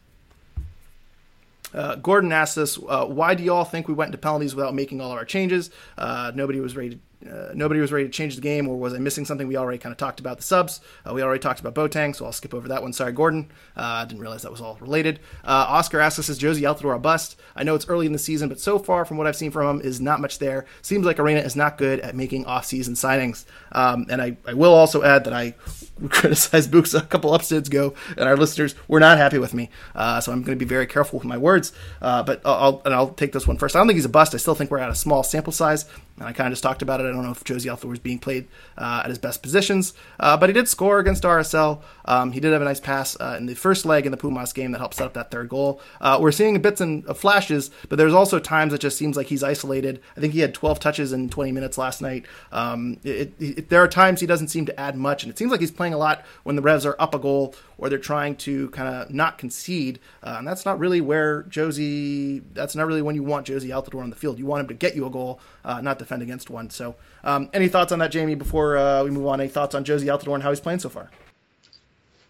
[1.74, 5.00] Uh, Gordon asked us, "Why do you all think we went into penalties without making
[5.00, 5.70] all of our changes?
[5.98, 7.00] nobody was ready
[7.30, 9.46] uh, nobody was ready to change the game, or was I missing something?
[9.46, 10.80] We already kind of talked about the subs.
[11.08, 12.92] Uh, we already talked about Boateng, so I'll skip over that one.
[12.92, 13.50] Sorry, Gordon.
[13.76, 15.20] Uh, I didn't realize that was all related.
[15.44, 17.38] Uh, Oscar asks us, is Jozy Altidore a bust?
[17.54, 19.78] I know it's early in the season, but so far from what I've seen from
[19.78, 20.66] him is not much there.
[20.82, 23.44] Seems like Arena is not good at making off-season signings.
[23.72, 25.54] Um, and I, I will also add that I
[26.10, 29.70] criticized Books a couple episodes ago, and our listeners were not happy with me.
[29.94, 31.72] Uh, so I'm going to be very careful with my words.
[32.00, 33.76] Uh, but I'll, and I'll take this one first.
[33.76, 34.34] I don't think he's a bust.
[34.34, 35.86] I still think we're at a small sample size.
[36.18, 37.04] And I kind of just talked about it.
[37.04, 38.46] I don't know if Jozy Altidore was being played
[38.76, 41.82] uh, at his best positions, uh, but he did score against RSL.
[42.04, 44.52] Um, he did have a nice pass uh, in the first leg in the Pumas
[44.52, 45.80] game that helped set up that third goal.
[46.00, 49.42] Uh, we're seeing bits and flashes, but there's also times it just seems like he's
[49.42, 50.00] isolated.
[50.16, 52.26] I think he had 12 touches in 20 minutes last night.
[52.52, 55.50] Um, it, it, there are times he doesn't seem to add much, and it seems
[55.50, 58.36] like he's playing a lot when the Revs are up a goal or they're trying
[58.36, 59.98] to kind of not concede.
[60.22, 64.02] Uh, and that's not really where Jozy, That's not really when you want Jozy Altidore
[64.02, 64.38] on the field.
[64.38, 66.70] You want him to get you a goal, uh, not defend against one.
[66.70, 68.34] So, um, any thoughts on that, Jamie?
[68.34, 70.88] Before uh, we move on, any thoughts on Jozy Altidore and how he's playing so
[70.88, 71.10] far?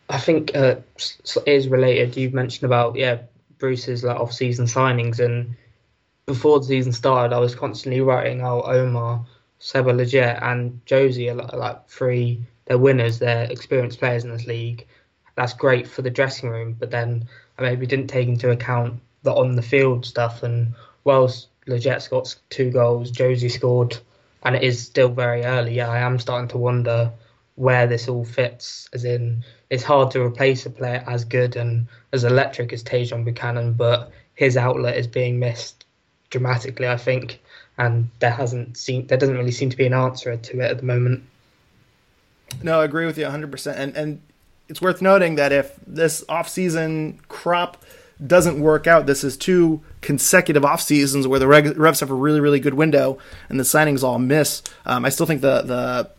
[0.08, 0.76] I think uh,
[1.46, 2.16] is related.
[2.16, 3.18] You've mentioned about yeah
[3.58, 5.56] Bruce's like off-season signings, and
[6.26, 9.24] before the season started, I was constantly writing out Omar,
[9.58, 12.44] Seba Lletget, and Jozy are like three.
[12.66, 13.18] They're winners.
[13.18, 14.86] They're experienced players in this league
[15.34, 16.76] that's great for the dressing room.
[16.78, 20.42] But then I maybe didn't take into account the on the field stuff.
[20.42, 23.96] And whilst Lletget's got two goals, Jozy scored,
[24.42, 25.74] and it is still very early.
[25.74, 27.12] Yeah, I am starting to wonder
[27.54, 28.88] where this all fits.
[28.92, 33.24] As in, it's hard to replace a player as good and as electric as Tajon
[33.24, 35.84] Buchanan, but his outlet is being missed
[36.30, 36.88] dramatically.
[36.88, 37.40] I think,
[37.78, 40.78] and there hasn't seen there doesn't really seem to be an answer to it at
[40.78, 41.24] the moment.
[42.62, 43.74] No, I agree with you 100%.
[43.76, 44.20] And and
[44.68, 47.82] it's worth noting that if this offseason crop
[48.26, 52.40] doesn't work out, this is two consecutive off seasons where the Revs have a really,
[52.40, 54.62] really good window and the signings all miss.
[54.86, 56.10] Um, I still think the the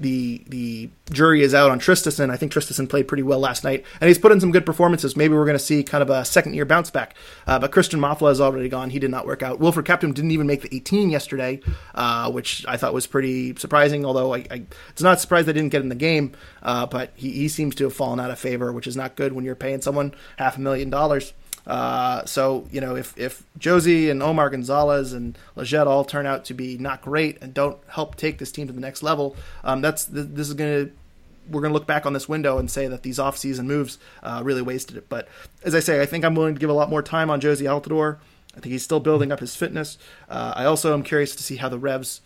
[0.00, 2.30] the the jury is out on Traustason.
[2.30, 5.16] I think Traustason played pretty well last night, and he's put in some good performances.
[5.16, 7.14] Maybe we're going to see kind of a second year bounce back.
[7.46, 8.90] Uh, but Christian Mafla is already gone.
[8.90, 9.60] He did not work out.
[9.60, 11.60] Wilfried Kaptoum didn't even make the 18 yesterday,
[11.94, 14.04] uh, which I thought was pretty surprising.
[14.04, 16.32] Although I, I it's not surprised they didn't get in the game,
[16.62, 19.32] uh, but he, he seems to have fallen out of favor, which is not good
[19.32, 21.32] when you're paying someone half a million dollars.
[21.66, 26.44] Uh, so you know if if Jozy and Omar Gonzalez and Lletget all turn out
[26.46, 29.80] to be not great and don't help take this team to the next level, um,
[29.80, 30.92] that's this is going to
[31.50, 34.40] we're going to look back on this window and say that these off-season moves uh,
[34.42, 35.08] really wasted it.
[35.08, 35.28] But
[35.62, 37.66] as I say, I think I'm willing to give a lot more time on Jozy
[37.66, 38.16] Altidore.
[38.56, 39.98] I think he's still building up his fitness.
[40.28, 42.20] Uh, I also am curious to see how the Revs,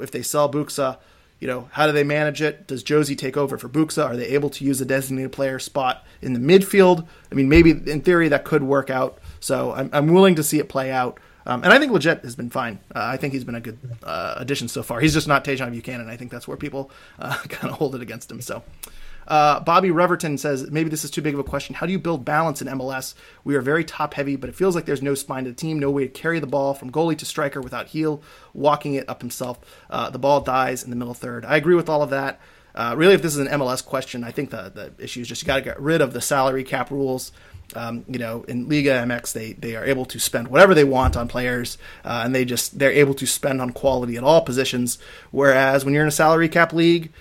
[0.00, 0.98] if they sell Buksa,
[1.40, 2.66] you know, how do they manage it?
[2.66, 4.04] Does Jozy take over for Buksa?
[4.04, 7.06] Are they able to use a designated player spot in the midfield?
[7.32, 9.18] I mean, maybe in theory that could work out.
[9.40, 11.18] So I'm, I'm willing to see it play out.
[11.46, 12.78] Um, and I think Lletget has been fine.
[12.94, 15.00] Uh, I think he's been a good uh, addition so far.
[15.00, 16.08] He's just not Tajon Buchanan.
[16.08, 18.42] I think that's where people uh, kind of hold it against him.
[18.42, 18.62] So
[19.28, 21.74] uh, Bobby Reverton says maybe this is too big of a question.
[21.74, 23.14] How do you build balance in MLS?
[23.44, 25.78] We are very top heavy, but it feels like there's no spine to the team,
[25.78, 29.20] no way to carry the ball from goalie to striker without heel walking it up
[29.20, 29.58] himself.
[29.88, 31.44] Uh, the ball dies in the middle third.
[31.44, 32.40] I agree with all of that.
[32.74, 35.42] Uh, really, if this is an MLS question, I think the the issue is just
[35.42, 37.32] you got to get rid of the salary cap rules.
[37.74, 41.16] Um, you know, in Liga MX, they they are able to spend whatever they want
[41.16, 44.98] on players, uh, and they just they're able to spend on quality at all positions.
[45.30, 47.12] Whereas when you're in a salary cap league,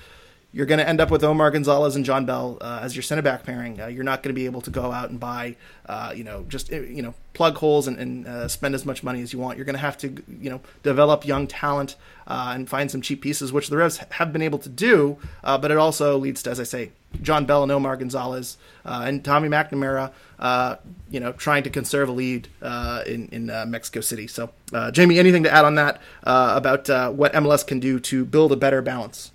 [0.51, 3.21] you're going to end up with Omar Gonzalez and John Bell uh, as your center
[3.21, 3.79] back pairing.
[3.79, 6.43] Uh, you're not going to be able to go out and buy, uh, you know,
[6.49, 9.37] just uh, you know, plug holes and, and uh, spend as much money as you
[9.37, 9.57] want.
[9.57, 11.95] You're going to have to, you know, develop young talent
[12.25, 15.17] uh, and find some cheap pieces, which the Revs have been able to do.
[15.43, 16.91] but it also leads to, as I say,
[17.21, 20.11] John Bell and Omar Gonzalez and Tommy McNamara,
[21.11, 22.47] you know, trying to conserve a lead
[23.05, 24.25] in in Mexico City.
[24.25, 24.49] So,
[24.91, 28.81] Jamie, anything to add on that about what MLS can do to build a better
[28.81, 29.31] balance?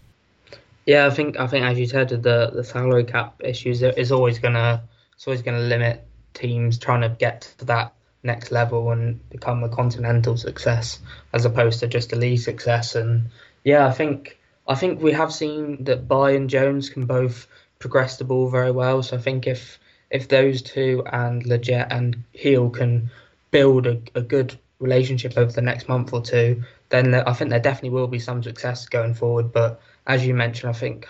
[0.86, 4.38] Yeah, I think I think as you said, the the salary cap issues is always
[4.38, 4.82] gonna
[5.14, 6.04] it's always gonna limit
[6.34, 10.98] teams trying to get to that next level and become a continental success
[11.32, 12.94] as opposed to just a league success.
[12.94, 13.30] And
[13.64, 17.46] yeah, I think I think we have seen that Bye and Jones can both
[17.78, 19.02] progress the ball very well.
[19.02, 19.78] So I think if
[20.10, 23.10] if those two and Lletget and Gil can
[23.50, 27.60] build a, a good relationship over the next month or two, then I think there
[27.60, 29.52] definitely will be some success going forward.
[29.52, 31.06] But as you mentioned, I think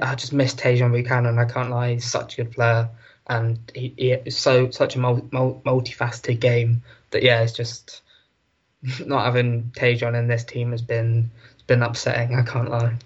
[0.00, 1.38] I just miss Tajon Buchanan.
[1.38, 2.88] I can't lie, he's such a good player,
[3.26, 8.02] and he, he is so such a multi, multifaceted game that yeah, it's just
[9.06, 11.30] not having Tajon in this team has been
[11.66, 12.34] been upsetting.
[12.34, 12.98] I can't lie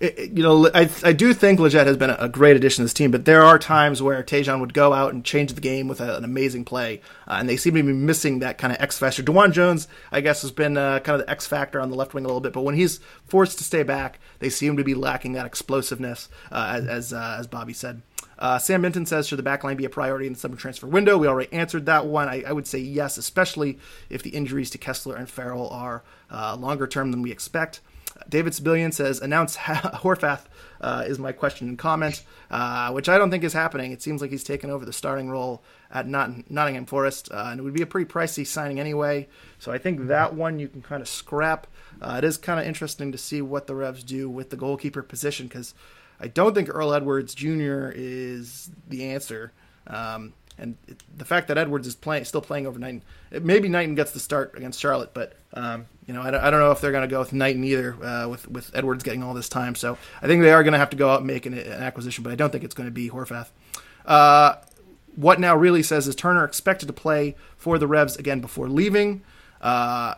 [0.00, 2.94] it, you know, I, I do think Lletget has been a great addition to this
[2.94, 6.00] team, but there are times where Tajon would go out and change the game with
[6.00, 8.98] a, an amazing play, uh, and they seem to be missing that kind of X
[8.98, 9.22] factor.
[9.22, 12.14] DeJuan Jones, I guess, has been uh, kind of the X factor on the left
[12.14, 14.94] wing a little bit, but when he's forced to stay back, they seem to be
[14.94, 18.02] lacking that explosiveness, uh, as as, uh, as Bobby said.
[18.38, 21.16] Uh, Sam Minton says, should the backline be a priority in the summer transfer window?
[21.16, 22.28] We already answered that one.
[22.28, 23.78] I, I would say yes, especially
[24.10, 27.80] if the injuries to Kessler and Farrell are uh, longer term than we expect.
[28.28, 30.44] David Sibilian says, announce Horvath
[30.80, 33.92] uh, is my question and comment, uh, which I don't think is happening.
[33.92, 37.60] It seems like he's taken over the starting role at Not- Nottingham Forest, uh, and
[37.60, 39.28] it would be a pretty pricey signing anyway.
[39.58, 41.66] So I think that one you can kind of scrap.
[42.00, 45.02] Uh, it is kind of interesting to see what the Revs do with the goalkeeper
[45.02, 45.74] position because
[46.20, 47.90] I don't think Earl Edwards Jr.
[47.94, 49.52] is the answer.
[49.86, 53.02] Um, and it, the fact that Edwards is playing, still playing over Knighton,
[53.42, 56.60] maybe Knighton gets the start against Charlotte, but um, you know I don't, I don't,
[56.60, 59.34] know if they're going to go with Knighton either, uh, with with Edwards getting all
[59.34, 59.74] this time.
[59.74, 61.82] So I think they are going to have to go out and make an, an,
[61.82, 63.48] acquisition, but I don't think it's going to be Horvath.
[64.04, 64.56] Uh,
[65.16, 69.22] what now really says is Turner expected to play for the Revs again before leaving.
[69.60, 70.14] Uh,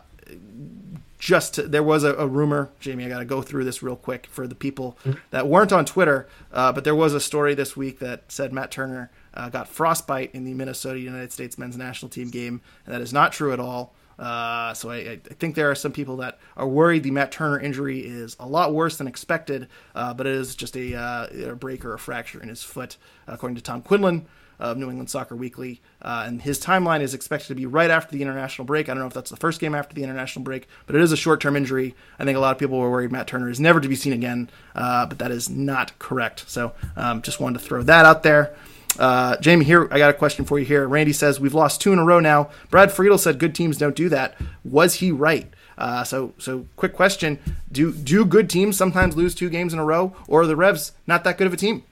[1.19, 3.05] just to, there was a, a, rumor, Jamie.
[3.05, 5.19] I got to go through this real quick for the people mm-hmm.
[5.31, 8.71] that weren't on Twitter, uh, but there was a story this week that said Matt
[8.71, 13.01] Turner uh, got frostbite in the Minnesota United States men's national team game, and that
[13.01, 13.93] is not true at all.
[14.19, 17.57] Uh, so I, I, think there are some people that are worried the Matt Turner
[17.57, 21.55] injury is a lot worse than expected, uh, but it is just a, uh, a,
[21.55, 22.97] break or a fracture in his foot,
[23.27, 24.25] according to Tom Quinlan
[24.59, 25.81] of New England Soccer Weekly.
[26.01, 28.89] Uh, and his timeline is expected to be right after the international break.
[28.89, 31.13] I don't know if that's the first game after the international break, but it is
[31.13, 31.95] a short term injury.
[32.19, 34.11] I think a lot of people were worried Matt Turner is never to be seen
[34.11, 36.43] again, uh, but that is not correct.
[36.47, 38.53] So um, just wanted to throw that out there.
[38.97, 40.65] Uh, Jamie, here I got a question for you.
[40.65, 42.49] Here, Randy says we've lost two in a row now.
[42.69, 44.35] Brad Friedel said good teams don't do that.
[44.63, 45.51] Was he right?
[45.77, 47.39] Uh, so, so quick question:
[47.71, 50.91] Do do good teams sometimes lose two games in a row, or are the Revs
[51.07, 51.83] not that good of a team?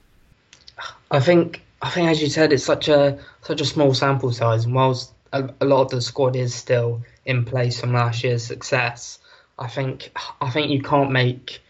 [1.10, 4.64] I think I think, as you said, it's such a such a small sample size,
[4.64, 8.44] and whilst a, a lot of the squad is still in place from last year's
[8.44, 9.18] success,
[9.58, 11.62] I think I think you can't make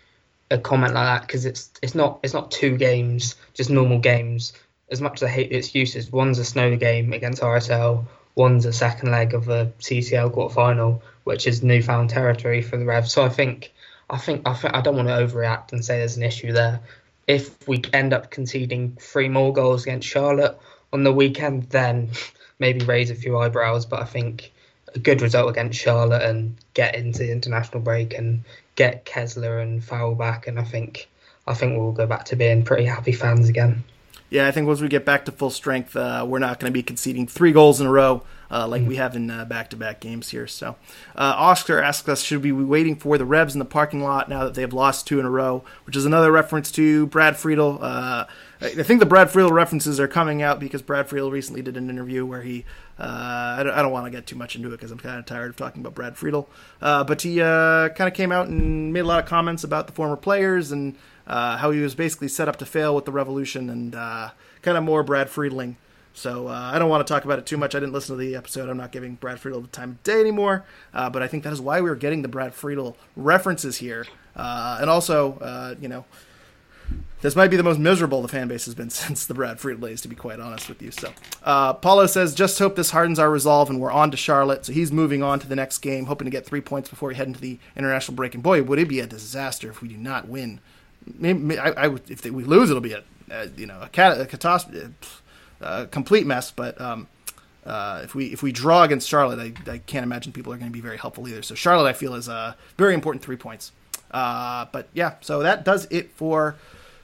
[0.50, 4.54] a comment like that because it's it's not it's not two games, just normal games
[4.90, 8.72] as much as I hate the excuses, one's a snow game against RSL, one's a
[8.72, 13.12] second leg of a CCL quarterfinal, which is newfound territory for the Revs.
[13.12, 13.72] So I think,
[14.08, 16.80] I think, I think I don't want to overreact and say there's an issue there.
[17.26, 20.58] If we end up conceding three more goals against Charlotte
[20.92, 22.10] on the weekend, then
[22.58, 23.84] maybe raise a few eyebrows.
[23.84, 24.52] But I think
[24.94, 29.84] a good result against Charlotte and get into the international break and get Kessler and
[29.84, 31.08] Farrell back, and I think
[31.46, 33.84] I think we'll go back to being pretty happy fans again.
[34.30, 36.74] Yeah, I think once we get back to full strength, uh, we're not going to
[36.74, 38.88] be conceding three goals in a row uh, like mm-hmm.
[38.88, 40.46] we have in uh, back-to-back games here.
[40.46, 40.76] So,
[41.16, 44.28] uh, Oscar asks us, should we be waiting for the Revs in the parking lot
[44.28, 45.64] now that they have lost two in a row?
[45.84, 47.78] Which is another reference to Brad Friedel.
[47.80, 48.24] Uh,
[48.60, 51.88] I think the Brad Friedel references are coming out because Brad Friedel recently did an
[51.88, 52.64] interview where he,
[52.98, 55.26] uh, I don't, don't want to get too much into it because I'm kind of
[55.26, 56.48] tired of talking about Brad Friedel,
[56.80, 60.16] but he kind of came out and made a lot of comments about the former
[60.16, 60.96] players and
[61.28, 64.30] uh, how he was basically set up to fail with the revolution and uh,
[64.62, 65.76] kind of more Brad Friedling.
[66.14, 67.76] So uh, I don't want to talk about it too much.
[67.76, 68.68] I didn't listen to the episode.
[68.68, 70.64] I'm not giving Brad Friedel the time of day anymore.
[70.92, 74.04] Uh, but I think that is why we are getting the Brad Friedel references here.
[74.34, 76.06] Uh, and also, uh, you know,
[77.20, 79.86] this might be the most miserable the fan base has been since the Brad Friedel
[79.86, 80.90] days, to be quite honest with you.
[80.90, 81.12] So,
[81.44, 84.66] uh, Paulo says, just hope this hardens our resolve and we're on to Charlotte.
[84.66, 87.14] So he's moving on to the next game, hoping to get three points before we
[87.14, 88.34] head into the international break.
[88.34, 90.60] And boy, would it be a disaster if we do not win
[91.18, 94.26] maybe, I, I, if we lose, it'll be a, a you know a, cat, a
[94.26, 94.92] catastrophe,
[95.60, 96.50] a complete mess.
[96.50, 97.08] But um,
[97.64, 100.70] uh, if we if we draw against Charlotte, I, I can't imagine people are going
[100.70, 101.42] to be very helpful either.
[101.42, 103.72] So Charlotte, I feel, is a very important three points.
[104.10, 106.56] Uh, but yeah, so that does it for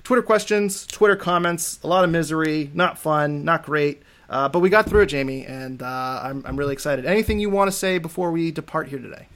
[0.04, 1.78] Twitter questions, Twitter comments.
[1.82, 4.02] A lot of misery, not fun, not great.
[4.28, 7.04] Uh, but we got through it, Jamie, and uh, I'm I'm really excited.
[7.04, 9.28] Anything you want to say before we depart here today?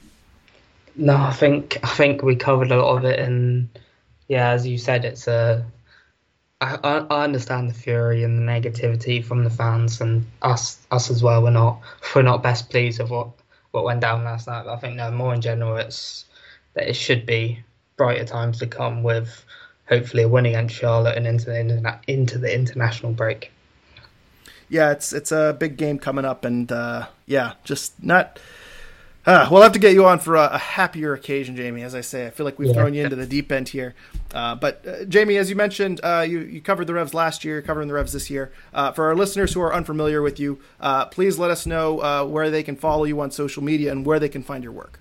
[0.95, 3.69] No, I think I think we covered a lot of it, and
[4.29, 5.65] yeah, as you said, it's a
[6.61, 11.23] I, I understand the fury and the negativity from the fans and us us as
[11.23, 11.41] well.
[11.43, 11.81] We're not
[12.15, 13.29] we're not best pleased with what,
[13.71, 14.63] what went down last night.
[14.65, 16.25] But I think no more in general, it's
[16.75, 17.63] that it should be
[17.97, 19.43] brighter times to come with
[19.87, 23.51] hopefully a win against Charlotte and into the into the international break.
[24.67, 28.37] Yeah, it's it's a big game coming up, and uh, yeah, just not
[29.29, 31.83] uh, we'll have to get you on for a, a, happier occasion, Jamie.
[31.83, 32.73] As I say, I feel like we've yeah.
[32.73, 33.93] thrown you into the deep end here.
[34.33, 37.61] Uh, but uh, Jamie, as you mentioned, uh, you you covered the Revs last year,
[37.61, 38.51] covering the Revs this year.
[38.73, 42.49] Uh, for our listeners who are unfamiliar with you, uh, please let us know where
[42.49, 44.99] they can follow you on social media and where they can find your work.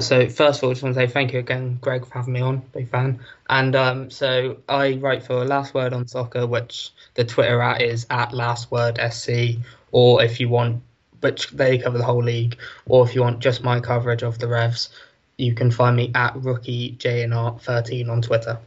[0.00, 2.34] so first of all, I just want to say thank you again, Greg, for having
[2.34, 2.58] me on.
[2.74, 3.20] Big fan.
[3.48, 8.06] And um, so I write for Last Word on Soccer, which the Twitter at is
[8.10, 9.56] at Last Word SC.
[9.92, 10.82] Or if you want
[11.20, 12.58] but they cover the whole league.
[12.86, 14.90] Or if you want just my coverage of the Revs,
[15.36, 18.58] you can find me at rookie JNR13 on Twitter.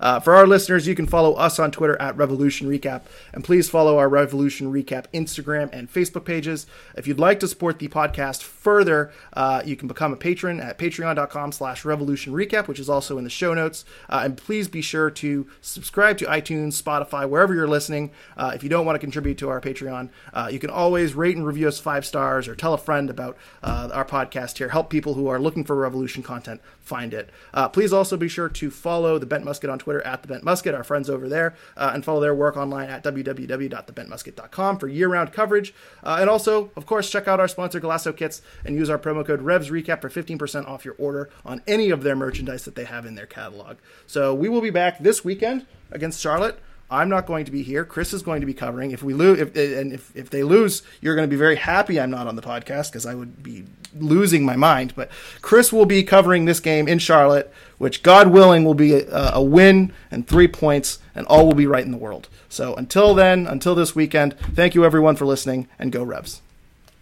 [0.00, 3.02] Uh, for our listeners, you can follow us on Twitter at Revolution Recap,
[3.34, 6.66] and please follow our Revolution Recap Instagram and Facebook pages.
[6.96, 10.78] If you'd like to support the podcast further, uh, you can become a patron at
[10.78, 13.84] patreon.com slash revolution recap, which is also in the show notes.
[14.08, 18.10] Uh, and please be sure to subscribe to iTunes, Spotify, wherever you're listening.
[18.36, 21.36] Uh, if you don't want to contribute to our Patreon, uh, you can always rate
[21.36, 24.70] and review us five stars or tell a friend about uh, our podcast here.
[24.70, 27.30] Help people who are looking for Revolution content find it.
[27.72, 30.44] please also be sure to follow the Bent Musket on Twitter Twitter at the Bent
[30.44, 35.32] Musket, our friends over there, uh, and follow their work online at www.thebentmusket.com for year-round
[35.32, 35.74] coverage.
[36.04, 39.26] Uh, and also, of course, check out our sponsor Golaco Kits and use our promo
[39.26, 43.04] code RevsRecap for 15% off your order on any of their merchandise that they have
[43.04, 43.78] in their catalog.
[44.06, 46.60] So we will be back this weekend against Charlotte.
[46.88, 47.84] I'm not going to be here.
[47.84, 48.92] Chris is going to be covering.
[48.92, 52.00] If we lose, if, and if, if they lose, you're going to be very happy
[52.00, 53.64] I'm not on the podcast because I would be
[53.94, 54.92] losing my mind.
[54.96, 55.10] But
[55.40, 59.42] Chris will be covering this game in Charlotte, which God willing will be a, a
[59.42, 62.28] win and three points, and all will be right in the world.
[62.48, 66.40] So until then, until this weekend, thank you everyone for listening, and go Revs.